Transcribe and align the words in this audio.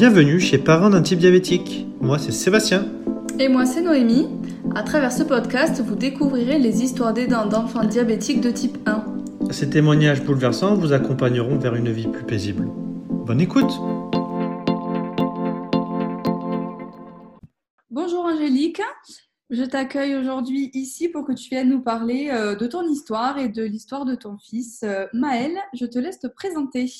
bienvenue 0.00 0.40
chez 0.40 0.56
Parents 0.56 0.88
d'un 0.88 1.02
type 1.02 1.18
diabétique. 1.18 1.86
Moi 2.00 2.18
c'est 2.18 2.32
Sébastien. 2.32 2.86
Et 3.38 3.48
moi 3.48 3.66
c'est 3.66 3.82
Noémie. 3.82 4.30
À 4.74 4.82
travers 4.82 5.12
ce 5.12 5.22
podcast, 5.22 5.82
vous 5.82 5.94
découvrirez 5.94 6.58
les 6.58 6.82
histoires 6.82 7.12
d'aidants 7.12 7.44
d'enfants 7.44 7.84
diabétiques 7.84 8.40
de 8.40 8.50
type 8.50 8.78
1. 8.86 9.04
Ces 9.50 9.68
témoignages 9.68 10.24
bouleversants 10.24 10.74
vous 10.74 10.94
accompagneront 10.94 11.58
vers 11.58 11.74
une 11.74 11.92
vie 11.92 12.06
plus 12.06 12.24
paisible. 12.24 12.66
Bonne 13.10 13.42
écoute 13.42 13.70
Bonjour 17.90 18.24
Angélique, 18.24 18.80
je 19.50 19.64
t'accueille 19.64 20.14
aujourd'hui 20.14 20.70
ici 20.72 21.10
pour 21.10 21.26
que 21.26 21.32
tu 21.32 21.50
viennes 21.50 21.68
nous 21.68 21.82
parler 21.82 22.30
euh, 22.32 22.56
de 22.56 22.66
ton 22.66 22.88
histoire 22.88 23.36
et 23.36 23.50
de 23.50 23.64
l'histoire 23.64 24.06
de 24.06 24.14
ton 24.14 24.38
fils. 24.38 24.80
Euh, 24.82 25.04
Maël, 25.12 25.52
je 25.74 25.84
te 25.84 25.98
laisse 25.98 26.20
te 26.20 26.26
présenter. 26.26 26.90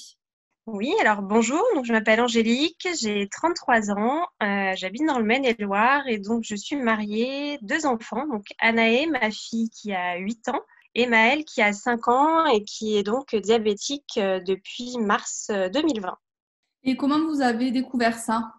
Oui, 0.73 0.95
alors 1.01 1.23
bonjour, 1.23 1.65
je 1.83 1.93
m'appelle 1.93 2.21
Angélique, 2.21 2.87
j'ai 3.01 3.29
33 3.29 3.91
ans, 3.91 4.25
euh, 4.41 4.73
j'habite 4.77 5.05
dans 5.05 5.19
le 5.19 5.25
Maine-et-Loire 5.25 6.07
et 6.07 6.19
donc 6.19 6.45
je 6.45 6.55
suis 6.55 6.77
mariée, 6.77 7.59
deux 7.63 7.87
enfants, 7.87 8.25
donc 8.29 8.47
Anaë, 8.61 9.09
ma 9.09 9.33
fille 9.33 9.69
qui 9.71 9.93
a 9.93 10.19
8 10.19 10.49
ans, 10.51 10.61
et 10.95 11.09
Maëlle 11.09 11.45
qui 11.45 11.61
a 11.61 11.73
5 11.73 12.07
ans 12.07 12.47
et 12.47 12.63
qui 12.63 12.97
est 12.97 13.03
donc 13.03 13.35
diabétique 13.35 14.17
euh, 14.19 14.39
depuis 14.39 14.97
mars 14.99 15.51
2020. 15.51 16.09
Euh, 16.09 16.13
et 16.85 16.97
comment 16.97 17.19
vous 17.19 17.41
avez 17.41 17.73
découvert 17.73 18.17
ça? 18.17 18.53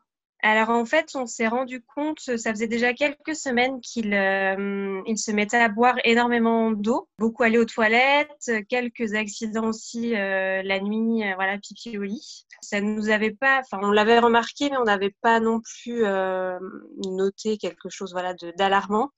Alors 0.44 0.70
en 0.70 0.86
fait, 0.86 1.12
on 1.16 1.28
s'est 1.28 1.48
rendu 1.48 1.84
compte, 1.84 2.20
ça 2.20 2.52
faisait 2.52 2.68
déjà 2.68 2.94
quelques 2.94 3.36
semaines 3.36 3.80
qu'il 3.82 4.14
euh, 4.14 5.02
il 5.06 5.18
se 5.18 5.32
mettait 5.32 5.58
à 5.58 5.70
boire 5.70 5.96
énormément 6.04 6.72
d'eau, 6.72 7.08
beaucoup 7.20 7.44
aller 7.44 7.60
aux 7.60 7.66
toilettes, 7.66 8.52
quelques 8.68 9.14
accidents 9.14 9.68
aussi 9.68 10.16
euh, 10.16 10.64
la 10.64 10.80
nuit, 10.80 11.24
euh, 11.24 11.36
voilà, 11.36 11.60
pipi 11.60 11.98
au 11.98 12.04
lit. 12.04 12.46
Ça 12.62 12.82
nous 12.82 13.10
avait 13.10 13.32
pas, 13.32 13.60
enfin 13.60 13.80
on 13.84 13.92
l'avait 13.92 14.20
remarqué, 14.20 14.70
mais 14.72 14.78
on 14.78 14.86
n'avait 14.86 15.16
pas 15.22 15.40
non 15.40 15.62
plus 15.62 16.04
noté 17.06 17.58
quelque 17.58 17.90
chose, 17.90 18.12
voilà, 18.12 18.34
d'alarmant. 18.58 19.12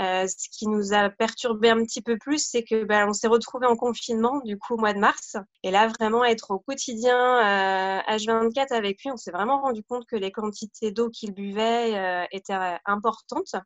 Euh, 0.00 0.28
ce 0.28 0.48
qui 0.50 0.68
nous 0.68 0.92
a 0.94 1.10
perturbé 1.10 1.70
un 1.70 1.82
petit 1.82 2.02
peu 2.02 2.16
plus, 2.18 2.38
c'est 2.38 2.62
que 2.62 2.84
ben, 2.84 3.08
on 3.08 3.12
s'est 3.12 3.26
retrouvé 3.26 3.66
en 3.66 3.74
confinement 3.74 4.40
du 4.44 4.56
coup 4.56 4.74
au 4.74 4.78
mois 4.78 4.92
de 4.92 5.00
mars. 5.00 5.36
Et 5.64 5.72
là, 5.72 5.88
vraiment 5.88 6.24
être 6.24 6.52
au 6.52 6.60
quotidien 6.60 7.18
euh, 7.18 8.00
H24 8.08 8.72
avec 8.72 9.02
lui, 9.02 9.10
on 9.10 9.16
s'est 9.16 9.32
vraiment 9.32 9.60
rendu 9.60 9.82
compte 9.82 10.06
que 10.06 10.14
les 10.14 10.30
quantités 10.30 10.92
d'eau 10.92 11.10
qu'il 11.10 11.34
buvait 11.34 11.96
euh, 11.96 12.24
étaient 12.30 12.54
importantes 12.84 13.56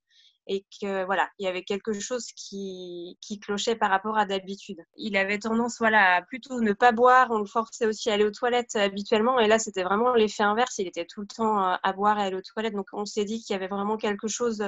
et 0.48 0.64
que 0.80 1.04
voilà, 1.04 1.28
il 1.38 1.44
y 1.44 1.48
avait 1.48 1.62
quelque 1.64 1.92
chose 1.92 2.26
qui, 2.34 3.16
qui 3.20 3.38
clochait 3.38 3.76
par 3.76 3.90
rapport 3.90 4.16
à 4.18 4.24
d'habitude. 4.24 4.78
Il 4.96 5.16
avait 5.16 5.38
tendance 5.38 5.78
voilà, 5.78 6.16
à 6.16 6.22
plutôt 6.22 6.60
ne 6.60 6.72
pas 6.72 6.92
boire, 6.92 7.28
on 7.30 7.38
le 7.38 7.46
forçait 7.46 7.86
aussi 7.86 8.10
à 8.10 8.14
aller 8.14 8.24
aux 8.24 8.32
toilettes 8.32 8.74
habituellement, 8.74 9.38
et 9.38 9.46
là 9.46 9.60
c'était 9.60 9.84
vraiment 9.84 10.14
l'effet 10.14 10.42
inverse, 10.42 10.78
il 10.78 10.88
était 10.88 11.06
tout 11.06 11.20
le 11.20 11.28
temps 11.28 11.58
à 11.58 11.92
boire 11.92 12.18
et 12.18 12.22
à 12.22 12.24
aller 12.24 12.36
aux 12.36 12.42
toilettes, 12.42 12.74
donc 12.74 12.88
on 12.92 13.04
s'est 13.04 13.24
dit 13.24 13.40
qu'il 13.40 13.54
y 13.54 13.56
avait 13.56 13.68
vraiment 13.68 13.96
quelque 13.96 14.26
chose 14.26 14.64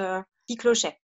qui 0.47 0.55
clochait. 0.55 0.97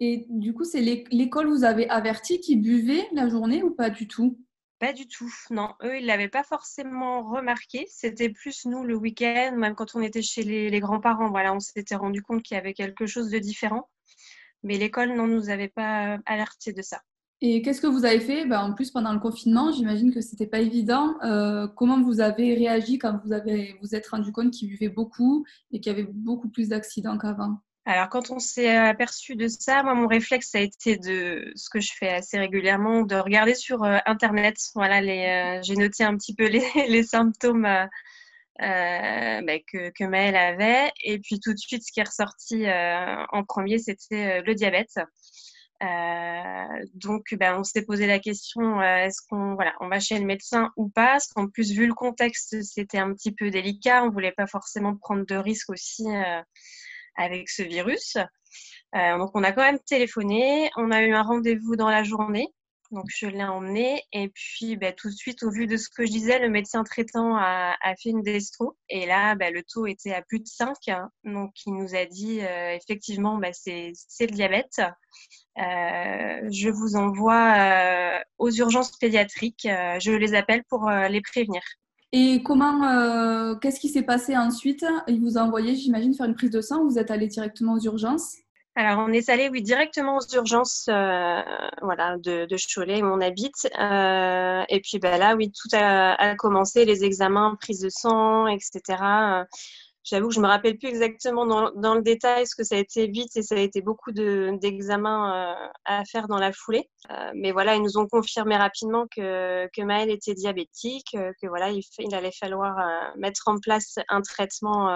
Et 0.00 0.26
du 0.28 0.54
coup, 0.54 0.64
c'est 0.64 0.80
l'école 0.80 1.48
vous 1.48 1.64
avez 1.64 1.88
averti 1.88 2.40
qu'ils 2.40 2.60
buvaient 2.60 3.08
la 3.12 3.28
journée 3.28 3.62
ou 3.62 3.70
pas 3.70 3.90
du 3.90 4.06
tout? 4.06 4.38
Pas 4.78 4.92
du 4.92 5.08
tout, 5.08 5.32
non. 5.50 5.74
Eux, 5.82 5.98
ils 5.98 6.02
ne 6.02 6.06
l'avaient 6.06 6.28
pas 6.28 6.44
forcément 6.44 7.24
remarqué. 7.24 7.86
C'était 7.90 8.28
plus 8.28 8.64
nous 8.64 8.84
le 8.84 8.94
week-end, 8.94 9.54
même 9.56 9.74
quand 9.74 9.96
on 9.96 10.00
était 10.00 10.22
chez 10.22 10.44
les, 10.44 10.80
grands-parents. 10.80 11.30
Voilà, 11.30 11.52
on 11.52 11.58
s'était 11.58 11.96
rendu 11.96 12.22
compte 12.22 12.44
qu'il 12.44 12.54
y 12.54 12.60
avait 12.60 12.74
quelque 12.74 13.06
chose 13.06 13.28
de 13.28 13.38
différent. 13.40 13.88
Mais 14.62 14.78
l'école, 14.78 15.14
non, 15.16 15.26
nous 15.26 15.50
avait 15.50 15.68
pas 15.68 16.18
alerté 16.26 16.72
de 16.72 16.82
ça. 16.82 17.00
Et 17.40 17.62
qu'est-ce 17.62 17.80
que 17.80 17.88
vous 17.88 18.04
avez 18.04 18.20
fait? 18.20 18.46
Ben, 18.46 18.60
En 18.60 18.72
plus, 18.72 18.92
pendant 18.92 19.12
le 19.12 19.20
confinement, 19.20 19.72
j'imagine 19.72 20.12
que 20.12 20.20
ce 20.20 20.32
n'était 20.32 20.46
pas 20.46 20.60
évident. 20.60 21.16
Euh, 21.24 21.66
comment 21.66 22.00
vous 22.00 22.20
avez 22.20 22.54
réagi 22.54 22.98
quand 22.98 23.20
vous 23.24 23.32
avez 23.32 23.76
vous 23.82 23.96
êtes 23.96 24.06
rendu 24.06 24.30
compte 24.30 24.52
qu'ils 24.52 24.68
buvaient 24.68 24.88
beaucoup 24.88 25.44
et 25.72 25.80
qu'il 25.80 25.92
y 25.92 25.94
avait 25.94 26.08
beaucoup 26.08 26.48
plus 26.48 26.68
d'accidents 26.68 27.18
qu'avant? 27.18 27.58
Alors, 27.88 28.10
quand 28.10 28.30
on 28.30 28.38
s'est 28.38 28.68
aperçu 28.68 29.34
de 29.34 29.48
ça, 29.48 29.82
moi, 29.82 29.94
mon 29.94 30.06
réflexe 30.08 30.54
a 30.54 30.60
été 30.60 30.98
de 30.98 31.50
ce 31.54 31.70
que 31.70 31.80
je 31.80 31.90
fais 31.98 32.10
assez 32.10 32.38
régulièrement, 32.38 33.00
de 33.00 33.14
regarder 33.14 33.54
sur 33.54 33.82
euh, 33.82 33.96
Internet. 34.04 34.58
Voilà, 34.74 34.98
euh, 35.00 35.62
j'ai 35.62 35.74
noté 35.74 36.04
un 36.04 36.14
petit 36.18 36.34
peu 36.34 36.48
les, 36.48 36.60
symptômes 37.02 37.64
euh, 37.64 37.86
bah, 38.60 39.58
que, 39.72 39.88
que 39.88 40.04
Maëlle 40.04 40.36
avait. 40.36 40.92
Et 41.02 41.18
puis, 41.18 41.40
tout 41.40 41.54
de 41.54 41.58
suite, 41.58 41.82
ce 41.82 41.90
qui 41.90 42.00
est 42.00 42.06
ressorti 42.06 42.66
en 42.68 43.42
premier, 43.44 43.78
c'était 43.78 44.42
le 44.42 44.54
diabète. 44.54 44.98
donc, 46.92 47.34
bah, 47.40 47.58
on 47.58 47.64
s'est 47.64 47.86
posé 47.86 48.06
la 48.06 48.18
question 48.18 48.82
est-ce 48.82 49.22
qu'on 49.30 49.54
voilà, 49.54 49.72
on 49.80 49.88
va 49.88 49.98
chez 49.98 50.18
le 50.18 50.26
médecin 50.26 50.72
ou 50.76 50.90
pas? 50.90 51.12
Parce 51.12 51.28
qu'en 51.28 51.48
plus, 51.48 51.72
vu 51.72 51.86
le 51.86 51.94
contexte, 51.94 52.60
c'était 52.62 52.98
un 52.98 53.14
petit 53.14 53.32
peu 53.32 53.50
délicat. 53.50 54.04
On 54.04 54.10
voulait 54.10 54.32
pas 54.32 54.46
forcément 54.46 54.94
prendre 54.94 55.24
de 55.24 55.36
risques 55.36 55.70
aussi 55.70 56.04
avec 57.18 57.50
ce 57.50 57.62
virus. 57.62 58.16
Euh, 58.94 59.18
donc 59.18 59.30
on 59.34 59.44
a 59.44 59.52
quand 59.52 59.62
même 59.62 59.80
téléphoné, 59.80 60.70
on 60.76 60.90
a 60.90 61.02
eu 61.02 61.12
un 61.12 61.22
rendez-vous 61.22 61.76
dans 61.76 61.90
la 61.90 62.02
journée, 62.04 62.48
donc 62.90 63.04
je 63.08 63.26
l'ai 63.26 63.44
emmené 63.44 64.02
et 64.12 64.30
puis 64.30 64.76
bah, 64.76 64.92
tout 64.92 65.08
de 65.08 65.14
suite 65.14 65.42
au 65.42 65.50
vu 65.50 65.66
de 65.66 65.76
ce 65.76 65.90
que 65.90 66.06
je 66.06 66.10
disais, 66.10 66.38
le 66.38 66.48
médecin 66.48 66.84
traitant 66.84 67.36
a, 67.36 67.76
fait 68.02 68.08
une 68.08 68.22
destro 68.22 68.78
et 68.88 69.04
là 69.04 69.34
bah, 69.34 69.50
le 69.50 69.62
taux 69.62 69.86
était 69.86 70.14
à 70.14 70.22
plus 70.22 70.40
de 70.40 70.46
5, 70.46 70.74
donc 71.24 71.50
il 71.66 71.74
nous 71.74 71.94
a 71.94 72.06
dit 72.06 72.40
euh, 72.40 72.74
effectivement 72.74 73.36
bah, 73.36 73.52
c'est 73.52 73.92
le 74.20 74.26
diabète. 74.28 74.80
Euh, 75.58 76.48
je 76.50 76.70
vous 76.70 76.96
envoie 76.96 78.22
aux 78.38 78.50
urgences 78.50 78.96
pédiatriques, 78.96 79.66
je 79.66 80.12
les 80.12 80.34
appelle 80.34 80.64
pour 80.70 80.88
les 80.88 81.20
prévenir. 81.20 81.60
Et 82.12 82.42
comment, 82.42 82.84
euh, 82.84 83.54
qu'est-ce 83.56 83.80
qui 83.80 83.88
s'est 83.88 84.02
passé 84.02 84.36
ensuite? 84.36 84.84
Il 85.08 85.20
vous 85.20 85.36
a 85.36 85.42
envoyé, 85.42 85.74
j'imagine, 85.74 86.14
faire 86.14 86.26
une 86.26 86.34
prise 86.34 86.50
de 86.50 86.60
sang 86.60 86.80
ou 86.80 86.90
vous 86.90 86.98
êtes 86.98 87.10
allé 87.10 87.26
directement 87.26 87.74
aux 87.74 87.80
urgences? 87.80 88.36
Alors, 88.76 89.04
on 89.06 89.12
est 89.12 89.28
allé, 89.28 89.48
oui, 89.50 89.60
directement 89.60 90.18
aux 90.18 90.34
urgences 90.34 90.86
euh, 90.88 91.42
voilà, 91.82 92.16
de, 92.18 92.46
Cholet, 92.72 93.02
où 93.02 93.06
on 93.06 93.20
habite. 93.20 93.68
Euh, 93.78 94.62
et 94.68 94.80
puis 94.80 94.98
bah, 94.98 95.18
là, 95.18 95.34
oui, 95.34 95.50
tout 95.50 95.68
a, 95.76 96.34
commencé, 96.36 96.84
les 96.84 97.04
examens, 97.04 97.56
prise 97.60 97.80
de 97.80 97.88
sang, 97.90 98.46
etc. 98.46 98.80
J'avoue 100.08 100.28
que 100.28 100.34
je 100.34 100.40
me 100.40 100.46
rappelle 100.46 100.78
plus 100.78 100.88
exactement 100.88 101.44
dans, 101.46 101.94
le 101.94 102.02
détail 102.02 102.46
ce 102.46 102.56
que 102.56 102.64
ça 102.64 102.76
a 102.76 102.78
été 102.78 103.08
vite 103.08 103.36
et 103.36 103.42
ça 103.42 103.56
a 103.56 103.58
été 103.58 103.82
beaucoup 103.82 104.10
d'examens 104.10 105.52
euh, 105.52 105.68
à 105.84 106.04
faire 106.06 106.28
dans 106.28 106.38
la 106.38 106.52
foulée. 106.52 106.88
Euh, 107.10 107.30
mais 107.34 107.52
voilà, 107.52 107.74
ils 107.74 107.82
nous 107.82 107.96
ont 107.96 108.06
confirmé 108.06 108.56
rapidement 108.56 109.06
que, 109.06 109.66
que 109.74 109.82
Maëlle 109.82 110.10
était 110.10 110.34
diabétique, 110.34 111.14
euh, 111.14 111.32
que 111.40 111.46
voilà, 111.46 111.70
il, 111.70 111.82
il 111.98 112.14
allait 112.14 112.32
falloir 112.32 112.78
euh, 112.78 113.10
mettre 113.16 113.42
en 113.46 113.58
place 113.58 113.98
un 114.08 114.20
traitement 114.20 114.88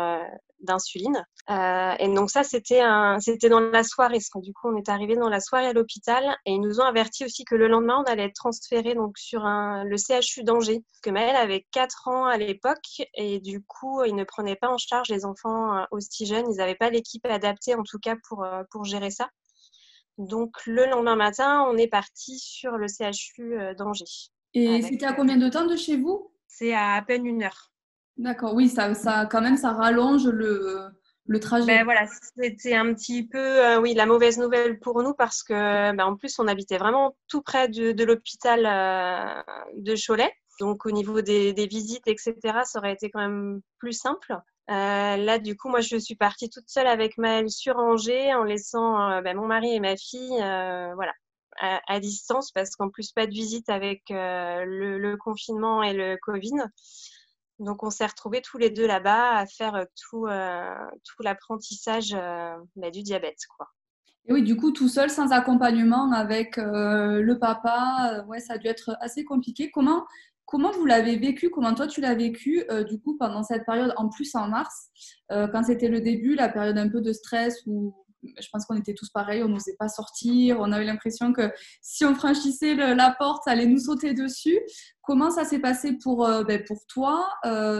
d'insuline. 0.60 1.24
Et 1.48 2.14
donc 2.14 2.30
ça, 2.30 2.44
c'était 2.44 2.80
dans 2.80 3.60
la 3.60 3.82
soirée. 3.82 4.18
Du 4.36 4.52
coup, 4.52 4.68
on 4.68 4.76
est 4.76 4.88
arrivé 4.88 5.16
dans 5.16 5.28
la 5.28 5.40
soirée 5.40 5.66
à 5.66 5.72
l'hôpital 5.72 6.36
et 6.46 6.52
ils 6.52 6.60
nous 6.60 6.80
ont 6.80 6.84
averti 6.84 7.24
aussi 7.24 7.44
que 7.44 7.54
le 7.54 7.68
lendemain, 7.68 8.02
on 8.06 8.10
allait 8.10 8.24
être 8.24 8.34
transféré 8.34 8.94
donc 8.94 9.18
sur 9.18 9.42
le 9.42 9.96
CHU 9.96 10.44
d'Angers. 10.44 10.82
Que 11.02 11.10
Maëlle 11.10 11.36
avait 11.36 11.66
4 11.72 12.08
ans 12.08 12.26
à 12.26 12.36
l'époque 12.36 13.02
et 13.14 13.40
du 13.40 13.62
coup, 13.62 14.04
ils 14.04 14.14
ne 14.14 14.24
prenaient 14.24 14.56
pas 14.56 14.68
en 14.68 14.78
charge 14.78 15.01
les 15.08 15.24
enfants 15.24 15.76
euh, 15.76 15.84
aussi 15.90 16.26
jeunes. 16.26 16.46
Ils 16.50 16.56
n'avaient 16.56 16.74
pas 16.74 16.90
l'équipe 16.90 17.24
adaptée 17.26 17.74
en 17.74 17.82
tout 17.82 17.98
cas 17.98 18.16
pour, 18.28 18.44
euh, 18.44 18.62
pour 18.70 18.84
gérer 18.84 19.10
ça. 19.10 19.28
Donc 20.18 20.54
le 20.66 20.86
lendemain 20.86 21.16
matin, 21.16 21.66
on 21.70 21.76
est 21.76 21.88
parti 21.88 22.38
sur 22.38 22.76
le 22.76 22.86
CHU 22.86 23.74
d'Angers. 23.76 24.30
Et 24.54 24.82
c'était 24.82 25.06
à 25.06 25.14
combien 25.14 25.38
de 25.38 25.48
temps 25.48 25.64
de 25.64 25.76
chez 25.76 25.96
vous? 25.96 26.30
C'est 26.46 26.74
à 26.74 26.94
à 26.94 27.02
peine 27.02 27.24
une 27.24 27.42
heure. 27.42 27.70
D'accord, 28.18 28.54
oui, 28.54 28.68
ça, 28.68 28.92
ça, 28.94 29.26
quand 29.26 29.40
même, 29.40 29.56
ça 29.56 29.72
rallonge 29.72 30.26
le, 30.26 30.90
le 31.26 31.40
trajet. 31.40 31.66
Ben 31.66 31.84
voilà, 31.84 32.06
c'était 32.36 32.74
un 32.74 32.92
petit 32.94 33.26
peu, 33.26 33.38
euh, 33.38 33.80
oui, 33.80 33.94
la 33.94 34.06
mauvaise 34.06 34.38
nouvelle 34.38 34.78
pour 34.78 35.02
nous 35.02 35.14
parce 35.14 35.42
que, 35.42 35.52
ben, 35.52 36.04
en 36.04 36.16
plus, 36.16 36.38
on 36.38 36.46
habitait 36.46 36.78
vraiment 36.78 37.16
tout 37.28 37.42
près 37.42 37.68
de, 37.68 37.92
de 37.92 38.04
l'hôpital 38.04 38.66
euh, 38.66 39.42
de 39.76 39.94
Cholet. 39.94 40.32
Donc, 40.60 40.84
au 40.84 40.90
niveau 40.90 41.22
des, 41.22 41.52
des, 41.52 41.66
visites, 41.66 42.06
etc., 42.06 42.34
ça 42.64 42.78
aurait 42.78 42.92
été 42.92 43.10
quand 43.10 43.20
même 43.20 43.60
plus 43.78 43.94
simple. 43.94 44.36
Euh, 44.70 45.16
là, 45.16 45.38
du 45.38 45.56
coup, 45.56 45.68
moi, 45.68 45.80
je 45.80 45.96
suis 45.96 46.14
partie 46.14 46.48
toute 46.48 46.68
seule 46.68 46.86
avec 46.86 47.18
Maëlle 47.18 47.50
sur 47.50 47.76
Angers 47.78 48.34
en 48.34 48.44
laissant 48.44 49.20
ben, 49.22 49.36
mon 49.36 49.46
mari 49.46 49.74
et 49.74 49.80
ma 49.80 49.96
fille, 49.96 50.36
voilà, 50.36 51.12
à, 51.58 52.00
distance 52.00 52.52
parce 52.52 52.76
qu'en 52.76 52.88
plus, 52.88 53.12
pas 53.12 53.26
de 53.26 53.32
visite 53.32 53.68
avec 53.68 54.02
le, 54.10 55.14
confinement 55.16 55.82
et 55.82 55.92
le 55.92 56.16
Covid. 56.22 56.62
Donc, 57.62 57.84
on 57.84 57.90
s'est 57.90 58.06
retrouvés 58.06 58.42
tous 58.42 58.58
les 58.58 58.70
deux 58.70 58.86
là-bas 58.86 59.36
à 59.36 59.46
faire 59.46 59.76
euh, 59.76 59.84
tout, 60.10 60.26
euh, 60.26 60.74
l'apprentissage 61.20 62.12
euh, 62.12 62.56
bah, 62.74 62.90
du 62.90 63.02
diabète. 63.02 63.38
Quoi. 63.56 63.68
Et 64.26 64.32
oui, 64.32 64.42
du 64.42 64.56
coup, 64.56 64.72
tout 64.72 64.88
seul, 64.88 65.10
sans 65.10 65.30
accompagnement 65.32 66.10
avec 66.12 66.56
le 66.56 67.34
papa, 67.34 68.24
ouais, 68.28 68.40
ça 68.40 68.54
a 68.54 68.58
dû 68.58 68.68
être 68.68 68.96
assez 69.00 69.24
compliqué. 69.24 69.70
Comment, 69.72 70.06
comment 70.46 70.70
vous 70.72 70.84
l'avez 70.84 71.16
vécu? 71.16 71.50
Comment 71.50 71.74
toi, 71.74 71.86
tu 71.86 72.00
l'as 72.00 72.14
vécu, 72.14 72.64
du 72.88 73.00
coup, 73.00 73.16
pendant 73.18 73.42
cette 73.42 73.64
période, 73.64 73.92
en 73.96 74.08
plus 74.08 74.34
en 74.34 74.48
mars, 74.48 74.90
quand 75.30 75.62
c'était 75.64 75.88
le 75.88 76.00
début, 76.00 76.34
la 76.34 76.48
période 76.48 76.78
un 76.78 76.88
peu 76.88 77.00
de 77.00 77.12
stress 77.12 77.62
où 77.66 77.94
je 78.40 78.46
pense 78.52 78.66
qu'on 78.66 78.76
était 78.76 78.94
tous 78.94 79.10
pareils, 79.10 79.42
on 79.42 79.48
n'osait 79.48 79.74
pas 79.78 79.88
sortir, 79.88 80.58
on 80.60 80.70
avait 80.70 80.84
l'impression 80.84 81.32
que 81.32 81.50
si 81.80 82.04
on 82.04 82.14
franchissait 82.14 82.74
la 82.76 83.16
porte, 83.18 83.42
ça 83.44 83.50
allait 83.50 83.66
nous 83.66 83.80
sauter 83.80 84.14
dessus. 84.14 84.60
Comment 85.02 85.30
ça 85.30 85.44
s'est 85.44 85.58
passé 85.58 85.98
pour, 86.00 86.28
ben, 86.46 86.62
pour 86.64 86.86
toi 86.86 87.28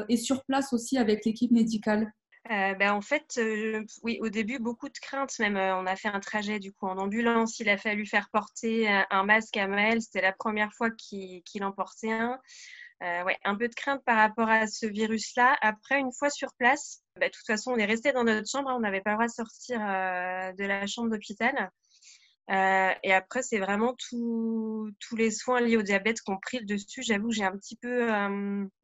et 0.09 0.17
sur 0.17 0.45
place 0.45 0.73
aussi 0.73 0.99
avec 0.99 1.25
l'équipe 1.25 1.53
médicale? 1.53 2.13
Ben, 2.49 2.93
en 2.93 3.01
fait, 3.01 3.41
oui, 4.03 4.19
au 4.21 4.29
début, 4.29 4.59
beaucoup 4.59 4.89
de 4.89 4.99
craintes. 4.99 5.39
Même, 5.39 5.57
on 5.57 5.87
a 5.87 5.97
fait 5.97 6.09
un 6.09 6.21
trajet 6.21 6.59
du 6.59 6.73
coup 6.73 6.87
en 6.87 6.99
ambulance. 6.99 7.61
Il 7.61 7.69
a 7.69 7.79
fallu 7.79 8.07
faire 8.07 8.29
porter 8.31 8.89
un 8.89 9.25
masque 9.25 9.57
à 9.57 9.67
Maël. 9.67 10.03
C'était 10.03 10.23
la 10.23 10.33
première 10.33 10.73
fois 10.73 10.91
qu'il 10.91 11.65
en 11.65 11.73
portait 11.73 12.13
un. 12.13 12.41
Euh, 13.03 13.25
ouais, 13.25 13.37
un 13.45 13.57
peu 13.57 13.67
de 13.67 13.75
crainte 13.75 14.05
par 14.05 14.17
rapport 14.17 14.49
à 14.49 14.69
ce 14.69 14.87
virus-là. 14.87 15.57
Après, 15.61 15.99
une 15.99 16.13
fois 16.13 16.31
sur 16.31 16.55
place, 16.55 17.03
bah, 17.19 17.27
de 17.27 17.33
toute 17.33 17.47
façon, 17.47 17.73
on 17.73 17.77
est 17.77 17.85
resté 17.85 18.13
dans 18.13 18.23
notre 18.23 18.49
chambre, 18.49 18.71
hein, 18.71 18.75
on 18.77 18.81
n'avait 18.81 19.01
pas 19.01 19.11
le 19.11 19.17
droit 19.17 19.27
de 19.27 19.33
sortir 19.33 19.81
euh, 19.81 20.53
de 20.53 20.65
la 20.65 20.87
chambre 20.87 21.11
d'hôpital. 21.11 21.71
Euh, 22.51 22.91
et 23.03 23.13
après, 23.13 23.43
c'est 23.43 23.59
vraiment 23.59 23.95
tous 23.99 25.17
les 25.17 25.31
soins 25.31 25.61
liés 25.61 25.77
au 25.77 25.83
diabète 25.83 26.21
qui 26.21 26.31
ont 26.31 26.39
pris 26.39 26.59
le 26.59 26.67
dessus. 26.67 27.03
J'avoue 27.03 27.29
que 27.29 27.35
j'ai 27.35 27.45
un 27.45 27.57
petit 27.57 27.77
peu 27.77 28.11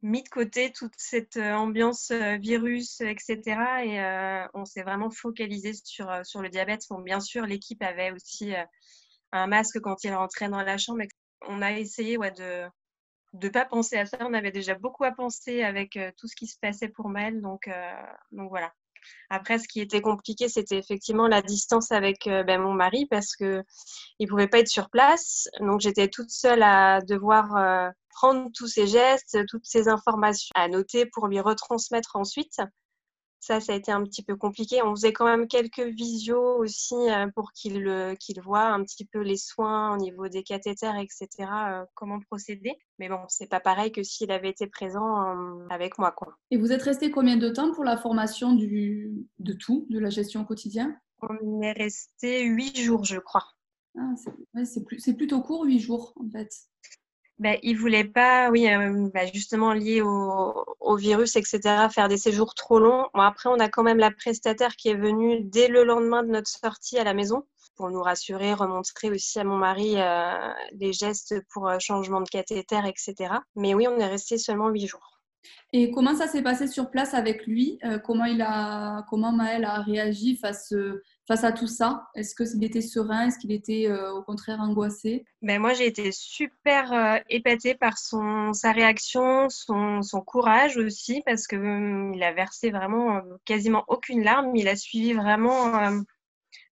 mis 0.01 0.23
de 0.23 0.29
côté 0.29 0.71
toute 0.71 0.93
cette 0.97 1.37
ambiance 1.37 2.11
virus, 2.11 3.01
etc. 3.01 3.41
Et 3.83 4.49
on 4.53 4.65
s'est 4.65 4.83
vraiment 4.83 5.11
focalisé 5.11 5.73
sur, 5.83 6.07
le 6.07 6.49
diabète. 6.49 6.83
Bien 7.03 7.19
sûr, 7.19 7.45
l'équipe 7.45 7.83
avait 7.83 8.11
aussi 8.11 8.53
un 9.31 9.47
masque 9.47 9.79
quand 9.81 10.03
il 10.03 10.13
rentrait 10.13 10.49
dans 10.49 10.63
la 10.63 10.77
chambre. 10.77 11.03
On 11.47 11.61
a 11.61 11.73
essayé 11.73 12.17
de, 12.17 12.65
de 13.33 13.49
pas 13.49 13.65
penser 13.65 13.97
à 13.97 14.05
ça. 14.05 14.17
On 14.21 14.33
avait 14.33 14.51
déjà 14.51 14.75
beaucoup 14.75 15.03
à 15.03 15.11
penser 15.11 15.63
avec 15.63 15.97
euh, 15.97 16.11
tout 16.17 16.27
ce 16.27 16.35
qui 16.35 16.47
se 16.47 16.57
passait 16.59 16.89
pour 16.89 17.09
Mel. 17.09 17.41
Donc, 17.41 17.67
euh, 17.67 17.91
donc 18.31 18.49
voilà. 18.49 18.73
Après, 19.29 19.59
ce 19.59 19.67
qui 19.67 19.81
était 19.81 20.01
compliqué, 20.01 20.49
c'était 20.49 20.77
effectivement 20.77 21.27
la 21.27 21.41
distance 21.41 21.91
avec 21.91 22.27
euh, 22.27 22.43
ben, 22.43 22.61
mon 22.61 22.73
mari 22.73 23.05
parce 23.09 23.35
que 23.35 23.63
il 24.19 24.27
pouvait 24.27 24.47
pas 24.47 24.59
être 24.59 24.67
sur 24.67 24.89
place. 24.89 25.47
Donc 25.59 25.81
j'étais 25.81 26.07
toute 26.07 26.31
seule 26.31 26.63
à 26.63 27.01
devoir 27.01 27.91
prendre 28.09 28.49
tous 28.53 28.67
ces 28.67 28.87
gestes, 28.87 29.37
toutes 29.47 29.65
ces 29.65 29.87
informations 29.87 30.51
à 30.55 30.67
noter 30.67 31.05
pour 31.05 31.27
lui 31.27 31.39
retransmettre 31.39 32.15
ensuite. 32.15 32.59
Ça, 33.39 33.61
ça 33.61 33.73
a 33.73 33.75
été 33.75 33.91
un 33.91 34.03
petit 34.03 34.21
peu 34.21 34.35
compliqué. 34.35 34.81
On 34.83 34.95
faisait 34.95 35.13
quand 35.13 35.25
même 35.25 35.47
quelques 35.47 35.79
visios 35.79 36.57
aussi 36.57 36.95
euh, 36.95 37.27
pour 37.33 37.53
qu'il 37.53 38.15
qu'il 38.19 38.41
voit 38.41 38.67
un 38.67 38.83
petit 38.83 39.05
peu 39.05 39.19
les 39.19 39.37
soins 39.37 39.93
au 39.93 39.97
niveau 39.97 40.27
des 40.27 40.43
cathéters, 40.43 40.97
etc., 40.97 41.27
euh, 41.39 41.85
comment 41.95 42.19
procéder. 42.19 42.73
Mais 42.99 43.07
bon, 43.07 43.19
c'est 43.27 43.49
pas 43.49 43.59
pareil 43.59 43.91
que 43.91 44.03
s'il 44.03 44.31
avait 44.31 44.49
été 44.49 44.67
présent 44.67 45.21
euh, 45.21 45.67
avec 45.69 45.97
moi. 45.97 46.11
Quoi. 46.11 46.37
Et 46.51 46.57
vous 46.57 46.71
êtes 46.71 46.83
resté 46.83 47.11
combien 47.11 47.37
de 47.37 47.49
temps 47.49 47.71
pour 47.73 47.83
la 47.83 47.97
formation 47.97 48.53
du, 48.53 49.11
de 49.39 49.53
tout, 49.53 49.87
de 49.89 49.99
la 49.99 50.09
gestion 50.09 50.43
quotidienne? 50.43 50.99
On 51.21 51.61
est 51.61 51.73
resté 51.73 52.43
huit 52.43 52.77
jours, 52.77 53.05
je 53.05 53.19
crois. 53.19 53.45
Ah, 53.97 54.13
c'est 54.63 55.13
plutôt 55.15 55.41
court, 55.41 55.65
huit 55.65 55.79
jours, 55.79 56.13
en 56.19 56.29
fait 56.29 56.51
ben, 57.39 57.57
il 57.63 57.77
voulait 57.77 58.03
pas, 58.03 58.49
oui, 58.49 58.67
euh, 58.67 59.09
bah, 59.13 59.25
justement 59.33 59.73
lié 59.73 60.01
au, 60.01 60.95
virus, 60.97 61.37
etc., 61.37 61.59
faire 61.89 62.09
des 62.09 62.17
séjours 62.17 62.53
trop 62.53 62.79
longs. 62.79 63.07
Après, 63.13 63.49
on 63.49 63.59
a 63.59 63.69
quand 63.69 63.83
même 63.83 63.97
la 63.97 64.11
prestataire 64.11 64.75
qui 64.75 64.89
est 64.89 64.95
venue 64.95 65.41
dès 65.41 65.69
le 65.69 65.85
lendemain 65.85 66.23
de 66.23 66.29
notre 66.29 66.49
sortie 66.49 66.97
à 66.97 67.05
la 67.05 67.13
maison 67.13 67.45
pour 67.77 67.89
nous 67.91 68.01
rassurer, 68.01 68.53
remontrer 68.53 69.09
aussi 69.09 69.39
à 69.39 69.45
mon 69.45 69.55
mari 69.55 69.93
euh, 69.95 70.53
les 70.73 70.91
gestes 70.91 71.35
pour 71.53 71.69
euh, 71.69 71.77
changement 71.79 72.19
de 72.19 72.27
cathéter, 72.27 72.81
etc. 72.85 73.35
Mais 73.55 73.73
oui, 73.73 73.87
on 73.87 73.97
est 73.97 74.07
resté 74.07 74.37
seulement 74.37 74.67
huit 74.67 74.87
jours. 74.87 75.21
Et 75.71 75.91
comment 75.91 76.15
ça 76.15 76.27
s'est 76.27 76.41
passé 76.41 76.67
sur 76.67 76.91
place 76.91 77.13
avec 77.13 77.47
lui? 77.47 77.79
Comment 78.03 78.25
il 78.25 78.41
a, 78.41 79.05
comment 79.09 79.31
Maël 79.31 79.63
a 79.63 79.81
réagi 79.81 80.35
face 80.35 80.73
face 81.29 81.43
à 81.43 81.51
tout 81.51 81.67
ça 81.67 82.09
Est-ce 82.15 82.33
qu'il 82.33 82.63
était 82.63 82.81
serein 82.81 83.27
Est-ce 83.27 83.37
qu'il 83.37 83.51
était 83.51 83.85
euh, 83.87 84.11
au 84.11 84.23
contraire 84.23 84.59
angoissé? 84.59 85.25
Ben 85.43 85.61
Moi, 85.61 85.73
j'ai 85.73 85.85
été 85.85 86.11
super 86.11 86.91
euh, 86.91 87.19
épatée 87.29 87.75
par 87.75 87.99
son, 87.99 88.51
sa 88.53 88.71
réaction, 88.71 89.47
son, 89.49 90.01
son 90.01 90.21
courage 90.21 90.77
aussi, 90.77 91.21
parce 91.27 91.45
qu'il 91.45 91.59
hum, 91.59 92.13
il 92.15 92.23
a 92.23 92.33
versé 92.33 92.71
vraiment 92.71 93.17
euh, 93.17 93.21
quasiment 93.45 93.85
aucune 93.87 94.23
larme. 94.23 94.55
Il 94.55 94.67
a 94.67 94.75
suivi 94.75 95.13
vraiment 95.13 95.71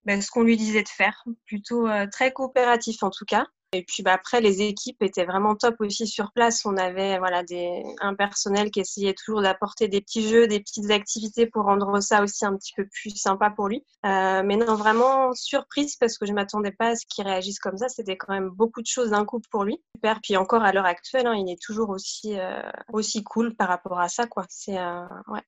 ben, 0.06 0.22
ce 0.22 0.32
qu'on 0.32 0.42
lui 0.42 0.58
disait 0.58 0.84
de 0.84 0.90
faire, 0.90 1.24
plutôt 1.46 1.88
très 2.12 2.34
coopératif 2.34 3.04
en 3.04 3.12
tout 3.12 3.26
cas. 3.26 3.46
Et 3.74 3.84
puis 3.84 4.02
bah, 4.02 4.14
après, 4.14 4.40
les 4.40 4.62
équipes 4.62 5.02
étaient 5.02 5.26
vraiment 5.26 5.56
top 5.56 5.76
aussi 5.80 6.08
sur 6.08 6.32
place. 6.32 6.66
On 6.66 6.78
avait 6.78 7.18
voilà, 7.20 7.44
des, 7.44 7.84
un 8.00 8.16
personnel 8.16 8.72
qui 8.72 8.80
essayait 8.80 9.14
toujours 9.14 9.42
d'apporter 9.42 9.90
des 9.90 10.00
petits 10.00 10.28
jeux, 10.28 10.48
des 10.48 10.62
petites 10.62 10.90
activités 10.90 11.48
pour 11.48 11.66
rendre 11.66 12.00
ça 12.00 12.24
aussi 12.24 12.46
un 12.46 12.56
petit 12.56 12.74
peu 12.74 12.88
plus 12.88 13.16
sympa 13.18 13.50
pour 13.50 13.68
lui. 13.68 13.84
Euh, 14.06 14.42
mais 14.46 14.56
non, 14.56 14.76
vraiment 14.76 15.34
surprise 15.34 15.98
parce 15.98 16.18
que 16.18 16.26
je 16.26 16.32
ne 16.32 16.36
m'attendais 16.36 16.72
pas 16.72 16.90
à 16.90 16.96
ce 16.96 17.06
qu'il 17.06 17.26
réagisse 17.26 17.60
comme 17.60 17.78
ça. 17.78 17.90
C'était 17.90 18.16
quand 18.16 18.34
même 18.34 18.50
beaucoup 18.50 18.82
de 18.82 18.88
choses 18.88 19.10
d'un 19.10 19.26
coup 19.26 19.42
pour 19.52 19.66
lui. 19.66 19.84
Super. 19.96 20.22
Puis 20.22 20.38
encore 20.38 20.64
à 20.64 20.72
l'heure 20.72 20.86
actuelle, 20.86 21.28
hein, 21.28 21.36
il 21.36 21.52
est 21.52 21.62
toujours 21.62 21.90
aussi, 21.90 22.40
euh, 22.40 22.62
aussi 22.94 23.24
cool 23.24 23.54
par 23.54 23.68
rapport 23.68 24.00
à 24.00 24.08
ça. 24.08 24.28
Quoi. 24.28 24.46
C'est, 24.48 24.78
euh, 24.78 25.06
ouais. 25.28 25.42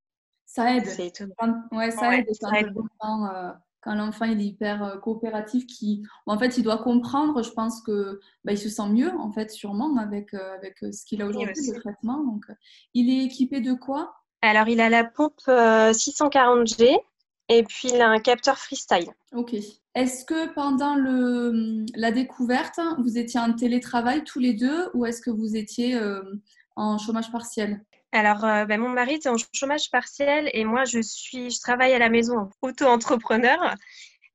Ça 0.46 0.76
aide. 0.76 0.88
Ouais, 1.72 1.92
ça 1.92 2.18
aide. 2.18 2.28
Ça 2.34 2.60
aide 2.60 2.74
quand 3.82 3.96
l'enfant 3.96 4.26
est 4.26 4.36
hyper 4.36 4.84
euh, 4.84 4.98
coopératif, 4.98 5.66
qui 5.66 6.04
en 6.26 6.38
fait 6.38 6.58
il 6.58 6.64
doit 6.64 6.78
comprendre, 6.78 7.44
je 7.44 7.52
pense 7.52 7.82
que 7.82 8.20
bah, 8.44 8.54
il 8.54 8.58
se 8.58 8.70
sent 8.70 8.90
mieux 8.90 9.12
en 9.18 9.32
fait 9.32 9.52
sûrement 9.52 9.98
avec 9.98 10.34
euh, 10.34 10.56
avec 10.56 10.84
euh, 10.84 10.92
ce 10.92 11.06
qu'il 11.06 11.22
a 11.22 11.28
aujourd'hui 11.28 11.72
le 11.72 11.80
traitement. 11.80 12.24
Donc 12.24 12.46
il 12.94 13.10
est 13.10 13.26
équipé 13.26 13.62
de 13.62 13.74
quoi? 13.74 14.14
Alors 14.42 14.68
il 14.68 14.82
a 14.82 14.90
la 14.90 15.04
pompe 15.04 15.42
640G 15.48 16.98
et 17.50 17.64
puis 17.64 17.90
il 17.94 18.02
a 18.02 18.10
un 18.10 18.20
capteur 18.20 18.58
freestyle. 18.58 19.10
Ok. 19.34 19.56
Est-ce 19.96 20.24
que 20.24 20.54
pendant 20.54 20.96
le, 20.96 21.84
la 21.96 22.12
découverte, 22.12 22.80
vous 23.00 23.18
étiez 23.18 23.40
en 23.40 23.54
télétravail 23.54 24.24
tous 24.24 24.40
les 24.40 24.54
deux 24.54 24.90
ou 24.94 25.06
est-ce 25.06 25.22
que 25.22 25.32
vous 25.32 25.58
étiez 25.58 26.00
en 26.76 26.98
chômage 26.98 27.32
partiel? 27.32 27.84
Alors, 28.12 28.44
euh, 28.44 28.66
ben, 28.66 28.80
mon 28.80 28.90
mari 28.90 29.14
est 29.14 29.28
en 29.28 29.36
chômage 29.54 29.92
partiel 29.92 30.50
et 30.54 30.66
moi, 30.66 30.84
je 30.84 31.00
suis, 31.00 31.52
je 31.52 31.60
travaille 31.60 31.94
à 31.94 32.00
la 32.00 32.10
maison, 32.10 32.50
auto-entrepreneur. 32.62 33.76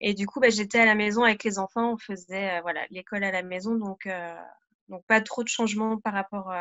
Et 0.00 0.14
du 0.14 0.26
coup, 0.26 0.38
ben, 0.38 0.50
j'étais 0.50 0.78
à 0.78 0.86
la 0.86 0.94
maison 0.94 1.24
avec 1.24 1.42
les 1.44 1.58
enfants, 1.58 1.92
on 1.92 1.96
faisait 1.96 2.58
euh, 2.58 2.60
voilà 2.62 2.80
l'école 2.90 3.24
à 3.24 3.32
la 3.32 3.42
maison, 3.42 3.74
donc 3.74 4.06
euh, 4.06 4.34
donc 4.88 5.02
pas 5.06 5.20
trop 5.20 5.42
de 5.42 5.48
changements 5.48 5.98
par 5.98 6.12
rapport. 6.12 6.52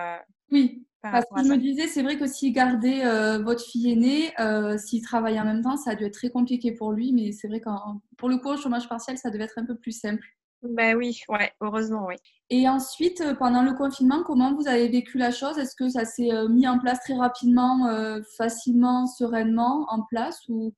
oui, 0.49 0.87
parce 1.01 1.25
que 1.25 1.43
je 1.43 1.49
me 1.49 1.57
disais, 1.57 1.87
c'est 1.87 2.01
vrai 2.01 2.17
que 2.17 2.25
s'il 2.25 2.53
gardait 2.53 3.03
votre 3.39 3.61
fille 3.61 3.91
aînée, 3.91 4.33
s'il 4.79 5.01
travaillait 5.03 5.41
en 5.41 5.45
même 5.45 5.61
temps, 5.61 5.75
ça 5.75 5.91
a 5.91 5.95
dû 5.95 6.05
être 6.05 6.13
très 6.13 6.29
compliqué 6.29 6.71
pour 6.71 6.93
lui, 6.93 7.11
mais 7.11 7.33
c'est 7.33 7.49
vrai 7.49 7.59
que 7.59 7.69
pour 8.17 8.29
le 8.29 8.37
coup, 8.37 8.47
au 8.49 8.57
chômage 8.57 8.87
partiel, 8.87 9.17
ça 9.17 9.29
devait 9.29 9.43
être 9.43 9.57
un 9.57 9.65
peu 9.65 9.75
plus 9.75 9.91
simple. 9.91 10.25
Ben 10.63 10.95
oui, 10.95 11.21
ouais, 11.27 11.51
heureusement, 11.59 12.05
oui. 12.07 12.15
Et 12.49 12.69
ensuite, 12.69 13.21
euh, 13.21 13.33
pendant 13.33 13.63
le 13.63 13.73
confinement, 13.73 14.23
comment 14.23 14.53
vous 14.55 14.67
avez 14.67 14.87
vécu 14.87 15.17
la 15.17 15.31
chose? 15.31 15.57
Est-ce 15.57 15.75
que 15.75 15.89
ça 15.89 16.05
s'est 16.05 16.31
euh, 16.31 16.47
mis 16.47 16.67
en 16.67 16.79
place 16.79 16.99
très 17.01 17.15
rapidement, 17.15 17.87
euh, 17.87 18.21
facilement, 18.37 19.05
sereinement 19.05 19.85
en 19.89 20.03
place? 20.03 20.39
Ou 20.47 20.73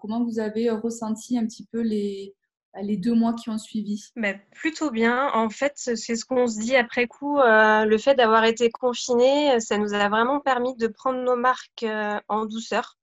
comment 0.00 0.22
vous 0.22 0.38
avez 0.38 0.68
ressenti 0.70 1.38
un 1.38 1.46
petit 1.46 1.66
peu 1.72 1.80
les, 1.80 2.34
les 2.82 2.96
deux 2.96 3.14
mois 3.14 3.32
qui 3.34 3.48
ont 3.48 3.58
suivi? 3.58 4.04
Ben, 4.16 4.38
Plutôt 4.52 4.90
bien. 4.90 5.30
En 5.32 5.48
fait, 5.48 5.72
c'est 5.76 5.96
ce 5.96 6.24
qu'on 6.24 6.46
se 6.46 6.60
dit 6.60 6.76
après 6.76 7.06
coup. 7.06 7.38
le 7.38 7.96
fait 7.98 8.14
d'avoir 8.14 8.44
été 8.44 8.70
confiné, 8.70 9.58
ça 9.60 9.78
nous 9.78 9.94
a 9.94 10.08
vraiment 10.08 10.40
permis 10.40 10.76
de 10.76 10.86
prendre 10.86 11.20
nos 11.22 11.36
marques 11.36 11.86
en 12.28 12.46
douceur. 12.46 12.96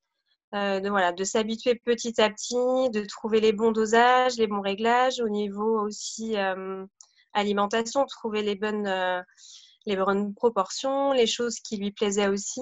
Euh, 0.56 0.80
de, 0.80 0.90
voilà, 0.90 1.12
de 1.12 1.24
s'habituer 1.24 1.76
petit 1.76 2.20
à 2.20 2.30
petit, 2.30 2.56
de 2.56 3.06
trouver 3.06 3.40
les 3.40 3.54
bons 3.54 3.72
dosages, 3.72 4.38
les 4.38 4.48
bons 4.48 4.62
réglages, 4.62 5.20
au 5.22 5.30
niveau 5.30 5.80
aussi 5.80 6.38
euh, 6.38 6.84
alimentation, 7.34 8.04
trouver 8.08 8.42
les 8.42 8.56
bonnes, 8.56 8.88
euh, 8.88 9.22
les 9.86 9.96
bonnes 9.96 10.34
proportions, 10.34 11.12
les 11.12 11.28
choses 11.28 11.60
qui 11.60 11.78
lui 11.78 11.92
plaisaient 11.92 12.28
aussi. 12.28 12.62